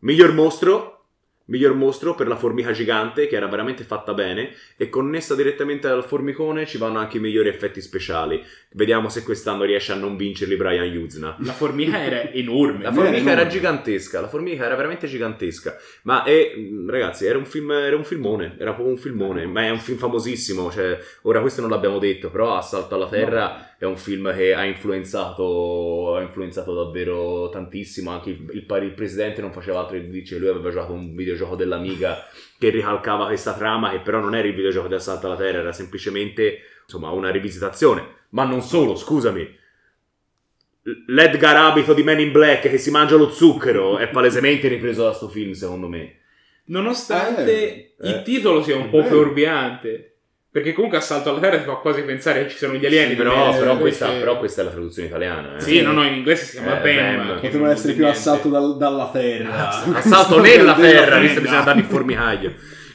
miglior 0.00 0.32
mostro, 0.32 0.91
miglior 1.52 1.74
mostro 1.74 2.14
per 2.14 2.28
la 2.28 2.36
formica 2.36 2.72
gigante, 2.72 3.26
che 3.26 3.36
era 3.36 3.46
veramente 3.46 3.84
fatta 3.84 4.14
bene, 4.14 4.54
e 4.78 4.88
connessa 4.88 5.34
direttamente 5.34 5.86
al 5.86 6.02
formicone 6.02 6.64
ci 6.64 6.78
vanno 6.78 6.98
anche 6.98 7.18
i 7.18 7.20
migliori 7.20 7.50
effetti 7.50 7.82
speciali. 7.82 8.42
Vediamo 8.72 9.10
se 9.10 9.22
quest'anno 9.22 9.64
riesce 9.64 9.92
a 9.92 9.96
non 9.96 10.16
vincerli 10.16 10.56
Brian 10.56 10.86
Yuzna. 10.86 11.36
La 11.40 11.52
formica 11.52 12.02
era 12.02 12.30
enorme. 12.30 12.84
La 12.84 12.92
formica 12.92 13.16
enorme. 13.16 13.32
era 13.32 13.46
gigantesca, 13.46 14.22
la 14.22 14.28
formica 14.28 14.64
era 14.64 14.76
veramente 14.76 15.06
gigantesca. 15.06 15.76
Ma 16.04 16.22
è, 16.22 16.54
mh, 16.56 16.88
ragazzi, 16.90 17.26
era 17.26 17.36
un 17.36 17.44
film, 17.44 17.70
era 17.70 17.96
un 17.96 18.04
filmone, 18.04 18.56
era 18.58 18.72
proprio 18.72 18.94
un 18.94 19.00
filmone, 19.00 19.44
ma 19.44 19.66
è 19.66 19.70
un 19.70 19.78
film 19.78 19.98
famosissimo, 19.98 20.70
cioè, 20.70 20.98
ora 21.22 21.40
questo 21.40 21.60
non 21.60 21.68
l'abbiamo 21.68 21.98
detto, 21.98 22.30
però 22.30 22.56
Assalto 22.56 22.94
alla 22.94 23.08
Terra 23.08 23.76
è 23.76 23.84
un 23.84 23.96
film 23.96 24.34
che 24.34 24.54
ha 24.54 24.64
influenzato, 24.64 26.14
ha 26.14 26.22
influenzato 26.22 26.72
davvero 26.72 27.50
tantissimo, 27.50 28.10
anche 28.10 28.30
il, 28.30 28.48
il, 28.52 28.82
il 28.84 28.94
presidente 28.94 29.40
non 29.40 29.52
faceva 29.52 29.80
altro 29.80 29.96
che 29.96 30.08
dice, 30.08 30.38
lui 30.38 30.48
aveva 30.48 30.70
giocato 30.70 30.92
un 30.92 31.14
videogioco 31.14 31.41
dell'Amiga 31.56 32.26
che 32.58 32.70
ricalcava 32.70 33.26
questa 33.26 33.54
trama, 33.54 33.90
che 33.90 34.00
però 34.00 34.20
non 34.20 34.34
era 34.34 34.46
il 34.46 34.54
videogioco 34.54 34.88
di 34.88 34.94
Assalto 34.94 35.26
alla 35.26 35.36
Terra, 35.36 35.58
era 35.58 35.72
semplicemente, 35.72 36.58
insomma, 36.84 37.10
una 37.10 37.30
rivisitazione. 37.30 38.20
Ma 38.30 38.44
non 38.44 38.62
solo, 38.62 38.94
scusami, 38.94 39.58
l'Edgar 41.06 41.56
abito 41.56 41.92
di 41.92 42.02
Men 42.02 42.20
in 42.20 42.32
Black 42.32 42.68
che 42.68 42.78
si 42.78 42.90
mangia 42.90 43.16
lo 43.16 43.30
zucchero 43.30 43.98
è 43.98 44.08
palesemente 44.08 44.68
ripreso 44.68 45.04
da 45.04 45.12
sto 45.12 45.28
film, 45.28 45.52
secondo 45.52 45.88
me. 45.88 46.18
Nonostante 46.64 47.52
Eh, 47.52 47.94
il 48.02 48.14
eh. 48.14 48.22
titolo 48.22 48.62
sia 48.62 48.76
un 48.76 48.90
po' 48.90 49.00
Eh. 49.00 49.04
fuorviante. 49.04 50.11
Perché 50.52 50.74
comunque 50.74 50.98
Assalto 50.98 51.30
alla 51.30 51.40
Terra 51.40 51.56
ti 51.56 51.64
fa 51.64 51.76
quasi 51.76 52.02
pensare 52.02 52.42
che 52.44 52.50
ci 52.50 52.58
sono 52.58 52.74
gli 52.74 52.84
alieni. 52.84 53.12
Sì, 53.12 53.16
però, 53.16 53.46
mezzo, 53.46 53.58
però 53.60 53.78
questa, 53.78 54.08
però 54.10 54.38
questa 54.38 54.60
è 54.60 54.64
la 54.64 54.70
traduzione 54.70 55.08
italiana. 55.08 55.56
Eh. 55.56 55.60
Sì, 55.62 55.80
no, 55.80 55.92
no, 55.92 56.04
in 56.04 56.12
inglese 56.12 56.44
si 56.44 56.58
chiama 56.58 56.82
Eh, 56.82 56.94
Bam. 56.94 57.16
Bam. 57.16 57.40
che 57.40 57.48
Potrebbe 57.48 57.70
essere 57.70 57.92
più 57.94 58.02
dire 58.02 58.14
assalto 58.14 58.48
niente. 58.50 58.66
dal- 58.68 58.76
dalla 58.76 59.10
terra. 59.10 59.82
Assalto 59.94 60.40
nella 60.40 60.74
terra, 60.74 61.18
visto 61.18 61.36
che 61.36 61.40
bisogna 61.40 61.58
andare 61.60 61.78
il 61.78 61.84
formicaio. 61.86 62.52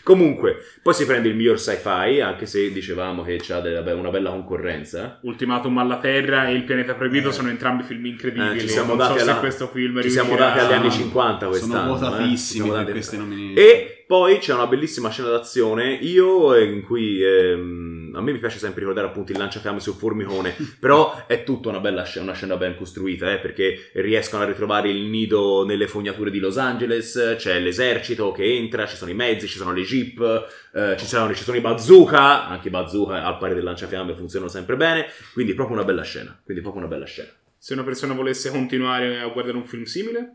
Comunque, 0.08 0.56
poi 0.82 0.94
si 0.94 1.06
prende 1.06 1.28
il 1.28 1.36
miglior 1.36 1.60
sci-fi, 1.60 2.22
anche 2.22 2.46
se 2.46 2.72
dicevamo 2.72 3.24
che 3.24 3.42
c'ha 3.42 3.60
vabbè, 3.60 3.92
una 3.92 4.10
bella 4.10 4.30
concorrenza. 4.30 5.20
Ultimatum 5.24 5.78
alla 5.80 5.98
Terra 5.98 6.48
e 6.48 6.54
Il 6.54 6.64
pianeta 6.64 6.94
proibito 6.94 7.28
Eh. 7.28 7.32
sono 7.34 7.50
entrambi 7.50 7.84
film 7.84 8.06
incredibili. 8.06 8.56
Eh, 8.56 8.62
ci 8.62 8.70
siamo 8.70 8.96
non 8.96 9.00
dati 9.00 9.18
so 9.18 9.24
alla- 9.26 9.34
se 9.34 9.40
questo 9.40 9.68
film 9.68 10.02
Ci 10.02 10.10
siamo 10.10 10.38
dati 10.38 10.60
agli 10.60 10.72
anni 10.72 10.90
Sono 10.90 11.04
50 11.04 11.48
quest'anno. 11.48 11.98
Sono 11.98 12.08
eh. 12.08 12.10
Votatissimi 12.20 12.64
siamo 12.70 12.84
per 12.86 12.92
queste 12.94 13.18
nomination. 13.18 13.54
E 13.58 14.04
poi 14.08 14.38
c'è 14.38 14.54
una 14.54 14.68
bellissima 14.68 15.10
scena 15.10 15.28
d'azione. 15.28 15.96
Io, 15.96 16.54
eh, 16.56 16.64
in 16.64 16.84
cui 16.84 17.22
ehm, 17.22 17.97
a 18.20 18.22
me 18.22 18.32
mi 18.32 18.40
piace 18.40 18.58
sempre 18.58 18.82
ricordare 18.82 19.08
appunto 19.08 19.32
il 19.32 19.38
lanciafiamme 19.38 19.80
sul 19.80 19.94
formicone. 19.94 20.56
però 20.80 21.26
è 21.28 21.44
tutta 21.44 21.70
una 21.70 21.80
bella 21.80 22.04
scena, 22.04 22.26
una 22.26 22.34
scena 22.34 22.58
ben 22.58 22.76
costruita, 22.76 23.32
eh, 23.32 23.40
perché 23.40 23.92
riescono 23.94 24.44
a 24.44 24.46
ritrovare 24.46 24.90
il 24.90 25.04
nido 25.04 25.66
nelle 25.66 25.88
fognature 25.88 26.32
di 26.32 26.40
Los 26.40 26.58
Angeles. 26.58 27.36
C'è 27.38 27.60
l'esercito 27.60 28.32
che 28.32 28.44
entra, 28.44 28.86
ci 28.86 28.96
sono 28.96 29.12
i 29.12 29.16
mezzi, 29.16 29.48
ci 29.48 29.58
sono 29.58 29.74
le 29.74 29.82
jeep, 29.82 30.48
eh, 30.74 30.96
ci, 30.98 31.06
sono, 31.06 31.34
ci 31.34 31.44
sono 31.44 31.58
i 31.58 31.62
bazooka. 31.62 32.48
Anche 32.48 32.68
i 32.68 32.72
bazooka, 32.72 33.24
al 33.24 33.38
pari 33.38 33.54
del 33.54 33.64
lanciafiamme, 33.64 34.16
funzionano 34.16 34.50
sempre 34.50 34.76
bene. 34.76 35.08
Quindi, 35.34 35.54
proprio 35.54 35.78
una 35.78 35.86
bella 35.86 36.04
scena. 36.04 36.40
Quindi, 36.44 36.62
proprio 36.62 36.84
una 36.84 36.94
bella 36.94 37.06
scena. 37.06 37.30
Se 37.58 37.74
una 37.74 37.84
persona 37.84 38.14
volesse 38.14 38.50
continuare 38.50 39.20
a 39.20 39.28
guardare 39.28 39.58
un 39.58 39.66
film 39.66 39.84
simile, 39.84 40.34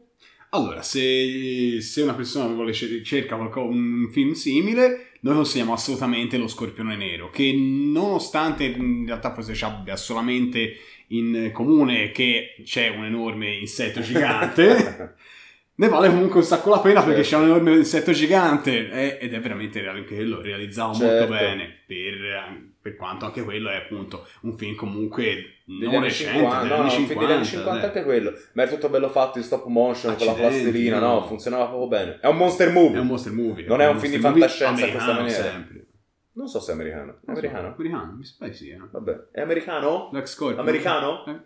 Allora, 0.54 0.82
se, 0.82 1.80
se 1.80 2.02
una 2.02 2.12
persona 2.12 2.52
vuole 2.52 2.74
cer- 2.74 3.00
cerca 3.00 3.36
qualco- 3.36 3.64
un 3.64 4.10
film 4.12 4.32
simile, 4.32 5.11
noi 5.22 5.34
consigliamo 5.34 5.72
assolutamente 5.72 6.36
Lo 6.36 6.48
Scorpione 6.48 6.96
Nero, 6.96 7.30
che 7.30 7.52
nonostante 7.56 8.64
in 8.64 9.04
realtà 9.06 9.32
forse 9.32 9.54
ci 9.54 9.64
abbia 9.64 9.96
solamente 9.96 10.76
in 11.08 11.50
comune 11.52 12.10
che 12.10 12.56
c'è 12.64 12.88
un 12.88 13.04
enorme 13.04 13.54
insetto 13.54 14.00
gigante, 14.00 15.14
ne 15.76 15.88
vale 15.88 16.08
comunque 16.08 16.40
un 16.40 16.44
sacco 16.44 16.70
la 16.70 16.80
pena 16.80 17.02
perché 17.02 17.22
Certo. 17.22 17.36
c'è 17.36 17.42
un 17.42 17.50
enorme 17.50 17.76
insetto 17.76 18.12
gigante 18.12 18.90
eh, 18.90 19.18
ed 19.20 19.32
è 19.34 19.40
veramente 19.40 19.80
reale 19.80 20.04
quello, 20.04 20.40
realizzato 20.40 20.94
Certo. 20.98 21.28
molto 21.28 21.32
bene, 21.32 21.82
per, 21.86 22.71
per 22.82 22.96
quanto 22.96 23.24
anche 23.24 23.44
quello 23.44 23.70
è 23.70 23.76
appunto 23.76 24.26
un 24.40 24.56
film 24.58 24.74
comunque 24.74 25.60
non 25.66 26.02
recente, 26.02 26.38
50, 26.40 26.60
degli 26.60 26.68
no, 26.68 26.74
anni 26.74 26.84
no, 26.84 26.90
50, 26.90 27.24
degli 27.24 27.32
anni 27.32 27.44
50 27.44 27.80
eh. 27.80 27.86
anche 27.86 28.02
quello. 28.02 28.32
Ma 28.52 28.62
era 28.62 28.70
tutto 28.70 28.88
bello 28.88 29.08
fatto 29.08 29.38
in 29.38 29.44
stop 29.44 29.66
motion 29.66 30.16
con 30.16 30.26
la 30.26 30.32
Accidenti, 30.32 30.60
plastilina, 30.62 30.98
no. 30.98 31.14
no, 31.14 31.26
funzionava 31.26 31.66
proprio 31.66 31.86
bene. 31.86 32.18
È 32.20 32.26
un 32.26 32.36
monster 32.36 32.72
movie. 32.72 32.96
È 32.96 33.00
un 33.00 33.06
monster 33.06 33.32
movie. 33.32 33.66
Non 33.66 33.80
è 33.80 33.86
un 33.86 33.98
film 33.98 34.12
di 34.12 34.18
fantascienza 34.18 34.84
in 34.84 34.90
questa 34.90 35.12
americano 35.12 35.20
maniera. 35.20 35.42
sempre. 35.42 35.86
Non 36.34 36.48
so 36.48 36.60
se 36.60 36.70
è 36.72 36.74
americano. 36.74 37.02
È 37.02 37.06
Non 37.06 37.16
so, 37.24 37.30
americano. 37.30 37.74
Americano, 37.76 38.12
mi 38.12 38.48
di 38.48 38.54
sì. 38.54 38.70
Eh. 38.70 38.80
Vabbè, 38.90 39.28
è 39.30 39.40
americano? 39.40 40.08
Black 40.10 40.28
Scorpion. 40.28 40.60
Americano? 40.60 41.24
Eh. 41.26 41.40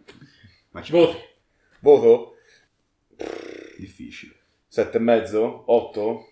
Voti. 0.91 1.17
Voto? 1.81 2.37
difficile. 3.79 4.35
Sette 4.67 4.97
e 4.97 5.01
mezzo? 5.01 5.65
Otto? 5.67 6.29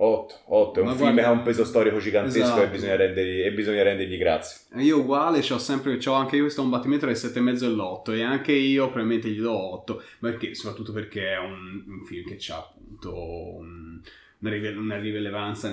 Otto, 0.00 0.34
otto. 0.46 0.78
È 0.78 0.82
un 0.82 0.88
Ma 0.90 0.94
film 0.94 1.04
guarda- 1.12 1.20
che 1.22 1.26
ha 1.26 1.30
un 1.32 1.42
peso 1.42 1.64
storico 1.64 1.98
gigantesco 1.98 2.38
Esatto. 2.44 2.62
e, 2.62 2.68
bisogna 2.68 2.96
rendergli, 2.96 3.40
e 3.40 3.52
bisogna 3.52 3.82
rendergli 3.82 4.16
grazie. 4.16 4.60
Io 4.80 5.00
uguale, 5.00 5.40
c'ho 5.40 5.58
sempre, 5.58 5.96
c'ho 5.96 6.12
anche 6.12 6.36
io 6.36 6.42
questo 6.42 6.62
combattimento 6.62 7.06
tra 7.06 7.10
il 7.14 7.20
7,5 7.20 7.64
e 7.64 7.68
l'8 7.68 8.12
e 8.14 8.22
anche 8.22 8.52
io 8.52 8.84
probabilmente 8.86 9.28
gli 9.28 9.40
do 9.40 9.52
8, 9.74 10.02
perché, 10.20 10.54
soprattutto 10.54 10.92
perché 10.92 11.32
è 11.32 11.38
un, 11.38 11.82
un 11.86 12.04
film 12.04 12.28
che 12.28 12.38
ha 12.52 12.56
appunto 12.58 13.56
un- 13.56 14.00
una, 14.40 14.50
rive- 14.52 14.68
una 14.76 14.96
rilevanza 15.00 15.68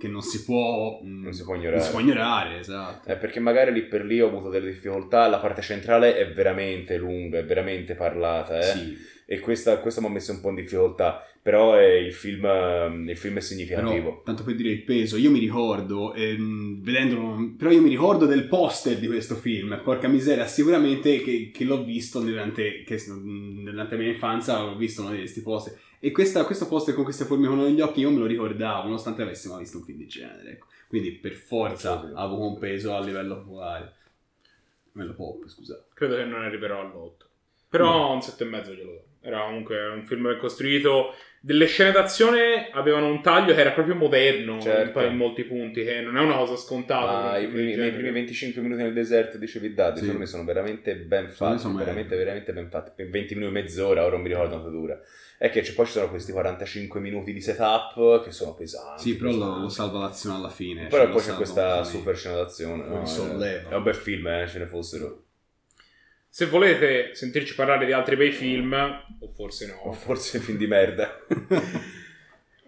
che 0.00 0.08
non 0.08 0.22
si 0.22 0.42
può, 0.44 0.98
mm, 1.04 1.24
Non 1.24 1.32
si 1.34 1.42
può 1.44 1.52
non 1.52 1.60
ignorare. 1.62 1.82
si 1.82 1.90
può 1.90 2.00
ignorare, 2.00 2.58
esatto. 2.60 3.10
Eh, 3.10 3.16
perché 3.16 3.38
magari 3.38 3.70
lì 3.70 3.82
per 3.82 4.02
lì 4.06 4.18
ho 4.18 4.28
avuto 4.28 4.48
delle 4.48 4.70
difficoltà. 4.70 5.28
La 5.28 5.36
parte 5.40 5.60
centrale 5.60 6.16
è 6.16 6.32
veramente 6.32 6.96
lunga, 6.96 7.36
è 7.38 7.44
veramente 7.44 7.94
parlata. 7.94 8.58
Eh? 8.60 8.62
Sì, 8.62 8.96
E 9.30 9.40
questa, 9.40 9.78
questo 9.80 10.00
mi 10.00 10.06
ha 10.06 10.10
messo 10.10 10.32
un 10.32 10.40
po' 10.40 10.48
in 10.48 10.54
difficoltà. 10.54 11.22
Però 11.42 11.74
è 11.74 11.84
il, 11.84 12.12
film, 12.14 12.44
il 13.08 13.16
film 13.16 13.34
è 13.34 13.36
però, 13.36 13.40
significativo. 13.40 14.22
tanto 14.24 14.42
per 14.42 14.54
dire 14.54 14.70
il 14.70 14.82
peso, 14.84 15.16
io 15.18 15.30
mi 15.30 15.38
ricordo, 15.38 16.14
ehm, 16.14 16.82
vedendolo, 16.82 17.54
però 17.56 17.70
io 17.70 17.80
mi 17.82 17.88
ricordo 17.90 18.24
del 18.26 18.48
poster 18.48 18.98
di 18.98 19.06
questo 19.06 19.34
film, 19.34 19.80
porca 19.84 20.08
miseria, 20.08 20.46
sicuramente 20.46 21.20
che, 21.22 21.50
che 21.52 21.64
l'ho 21.64 21.84
visto 21.84 22.20
durante, 22.20 22.82
che, 22.84 22.98
durante 23.06 23.96
la 23.96 24.02
mia 24.02 24.12
infanzia, 24.12 24.62
ho 24.64 24.76
visto 24.76 25.02
uno 25.02 25.12
di 25.12 25.18
questi 25.18 25.40
poster, 25.42 25.78
e 26.00 26.10
questa- 26.10 26.44
questo 26.44 26.66
poster 26.68 26.94
con 26.94 27.04
queste 27.04 27.24
forme 27.24 27.46
con 27.48 27.58
negli 27.58 27.80
occhi 27.80 28.00
io 28.00 28.10
me 28.10 28.18
lo 28.18 28.26
ricordavo, 28.26 28.84
nonostante 28.84 29.22
avessi 29.22 29.48
mai 29.48 29.60
visto 29.60 29.78
un 29.78 29.84
film 29.84 29.98
di 29.98 30.06
genere, 30.06 30.50
ecco. 30.52 30.66
quindi 30.88 31.12
per 31.12 31.34
forza 31.34 32.00
Sì. 32.00 32.12
avuto 32.14 32.46
un 32.46 32.58
peso 32.58 32.94
a 32.94 33.00
livello 33.02 33.36
popolare, 33.42 33.84
a 33.84 34.88
livello 34.92 35.14
pop, 35.14 35.46
scusate. 35.48 35.84
Credo 35.94 36.16
che 36.16 36.24
non 36.24 36.42
arriverò 36.42 36.80
all'8. 36.80 37.26
Però 37.70 38.12
un 38.12 38.20
7,5 38.20 38.74
glielo 38.74 38.92
do. 38.92 39.04
Era 39.20 39.42
comunque 39.44 39.86
un 39.88 40.06
film 40.06 40.22
ben 40.22 40.38
costruito. 40.38 41.14
Delle 41.40 41.66
scene 41.66 41.92
d'azione 41.92 42.68
avevano 42.72 43.06
un 43.06 43.22
taglio 43.22 43.54
che 43.54 43.60
era 43.60 43.70
proprio 43.70 43.94
moderno 43.94 44.60
Certo. 44.60 45.00
in, 45.00 45.10
in 45.12 45.16
molti 45.16 45.44
punti, 45.44 45.84
che 45.84 46.00
non 46.00 46.16
è 46.16 46.20
una 46.20 46.34
cosa 46.36 46.56
scontata. 46.56 47.38
Un 47.38 47.42
i 47.44 47.46
primi, 47.48 47.74
nei 47.76 47.92
primi 47.92 48.10
25 48.10 48.60
minuti 48.60 48.82
nel 48.82 48.92
deserto 48.92 49.38
dicevi 49.38 49.72
dati, 49.72 49.94
Sì. 49.98 50.00
secondo 50.00 50.20
me 50.20 50.26
sono 50.26 50.44
veramente 50.44 50.96
ben 50.96 51.30
fatti, 51.30 51.62
veramente, 51.76 52.16
veramente 52.16 52.52
ben 52.52 52.68
fatti. 52.68 52.90
Per 52.94 53.08
20 53.08 53.34
minuti, 53.36 53.52
mezz'ora, 53.52 54.02
ora 54.02 54.12
non 54.14 54.22
mi 54.22 54.28
ricordo 54.28 54.50
quanto 54.50 54.70
dura. 54.70 55.00
È 55.38 55.48
che 55.50 55.60
c'è- 55.60 55.74
poi 55.74 55.86
ci 55.86 55.92
sono 55.92 56.10
questi 56.10 56.32
45 56.32 56.98
minuti 56.98 57.32
di 57.32 57.40
setup 57.40 58.24
che 58.24 58.32
sono 58.32 58.54
pesanti. 58.54 59.02
Sì, 59.02 59.16
però 59.16 59.30
lo, 59.30 59.36
pesanti. 59.38 59.60
lo 59.62 59.68
salva 59.68 59.98
l'azione 60.00 60.36
alla 60.36 60.48
fine. 60.50 60.86
Però 60.88 61.04
cioè, 61.04 61.12
poi 61.12 61.22
c'è 61.22 61.34
questa 61.34 61.84
super 61.84 62.16
scena 62.16 62.34
d'azione. 62.34 62.84
No? 62.84 63.06
solleva. 63.06 63.70
È 63.70 63.74
un 63.76 63.82
bel 63.84 63.94
film, 63.94 64.26
eh, 64.26 64.46
ce 64.48 64.58
ne 64.58 64.66
fossero. 64.66 65.22
Se 66.30 66.46
volete 66.46 67.14
sentirci 67.14 67.54
parlare 67.54 67.86
di 67.86 67.92
altri 67.92 68.16
bei 68.16 68.30
film, 68.30 68.72
o 68.72 69.32
forse 69.34 69.64
O 69.82 69.86
no, 69.86 69.92
forse 69.92 70.38
film 70.38 70.58
di 70.58 70.66
merda. 70.66 71.24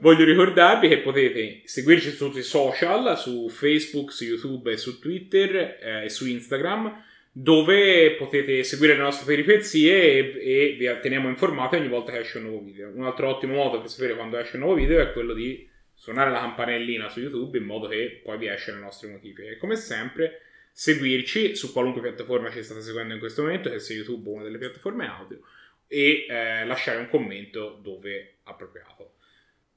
Voglio 0.00 0.24
ricordarvi 0.24 0.88
che 0.88 0.98
potete 1.00 1.60
seguirci 1.64 2.10
su 2.10 2.26
tutti 2.26 2.38
i 2.38 2.42
social, 2.42 3.18
su 3.18 3.50
Facebook, 3.50 4.12
su 4.12 4.24
YouTube 4.24 4.74
su 4.78 4.98
Twitter 4.98 5.78
eh, 5.78 6.04
e 6.04 6.08
su 6.08 6.26
Instagram, 6.26 7.04
dove 7.30 8.12
potete 8.12 8.64
seguire 8.64 8.94
le 8.94 9.02
nostre 9.02 9.26
peripezie 9.26 9.92
e, 9.92 10.18
e 10.40 10.76
vi 10.78 10.88
teniamo 11.02 11.28
informati 11.28 11.76
ogni 11.76 11.88
volta 11.88 12.12
che 12.12 12.20
esce 12.20 12.38
un 12.38 12.44
nuovo 12.44 12.64
video. 12.64 12.90
Un 12.94 13.04
altro 13.04 13.28
ottimo 13.28 13.54
modo 13.54 13.78
per 13.78 13.90
sapere 13.90 14.14
quando 14.14 14.38
esce 14.38 14.56
un 14.56 14.62
nuovo 14.62 14.76
video 14.76 15.00
è 15.00 15.12
quello 15.12 15.34
di 15.34 15.68
suonare 15.92 16.30
la 16.30 16.40
campanellina 16.40 17.10
su 17.10 17.20
YouTube 17.20 17.58
in 17.58 17.64
modo 17.64 17.86
che 17.86 18.22
poi 18.24 18.38
vi 18.38 18.48
esce 18.48 18.72
le 18.72 18.78
nostre 18.78 19.10
notifiche. 19.10 19.50
E 19.50 19.56
come 19.58 19.76
sempre, 19.76 20.40
seguirci 20.80 21.56
su 21.56 21.74
qualunque 21.74 22.00
piattaforma 22.00 22.50
ci 22.50 22.62
state 22.62 22.80
seguendo 22.80 23.12
in 23.12 23.18
questo 23.18 23.42
momento, 23.42 23.68
che 23.68 23.80
sia 23.80 23.96
YouTube 23.96 24.30
o 24.30 24.32
una 24.32 24.44
delle 24.44 24.56
piattaforme 24.56 25.06
audio, 25.06 25.40
e 25.86 26.24
eh, 26.26 26.64
lasciare 26.64 26.96
un 26.96 27.10
commento 27.10 27.78
dove 27.82 28.36
appropriato. 28.44 29.16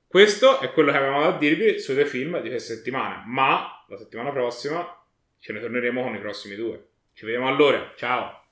Questo 0.07 0.61
è 0.61 0.71
quello 0.71 0.91
che 0.91 0.97
avevamo 0.97 1.23
da 1.23 1.37
dirvi 1.37 1.77
sui 1.77 1.95
due 1.95 2.05
film 2.05 2.41
di 2.41 2.47
questa 2.47 2.73
settimana, 2.75 3.21
ma 3.27 3.83
la 3.89 3.97
settimana 3.97 4.31
prossima 4.31 5.05
ce 5.39 5.51
ne 5.51 5.59
torneremo 5.59 6.01
con 6.01 6.15
i 6.15 6.19
prossimi 6.19 6.55
due. 6.55 6.87
Ci 7.13 7.25
vediamo 7.25 7.49
allora, 7.49 7.91
ciao! 7.97 8.42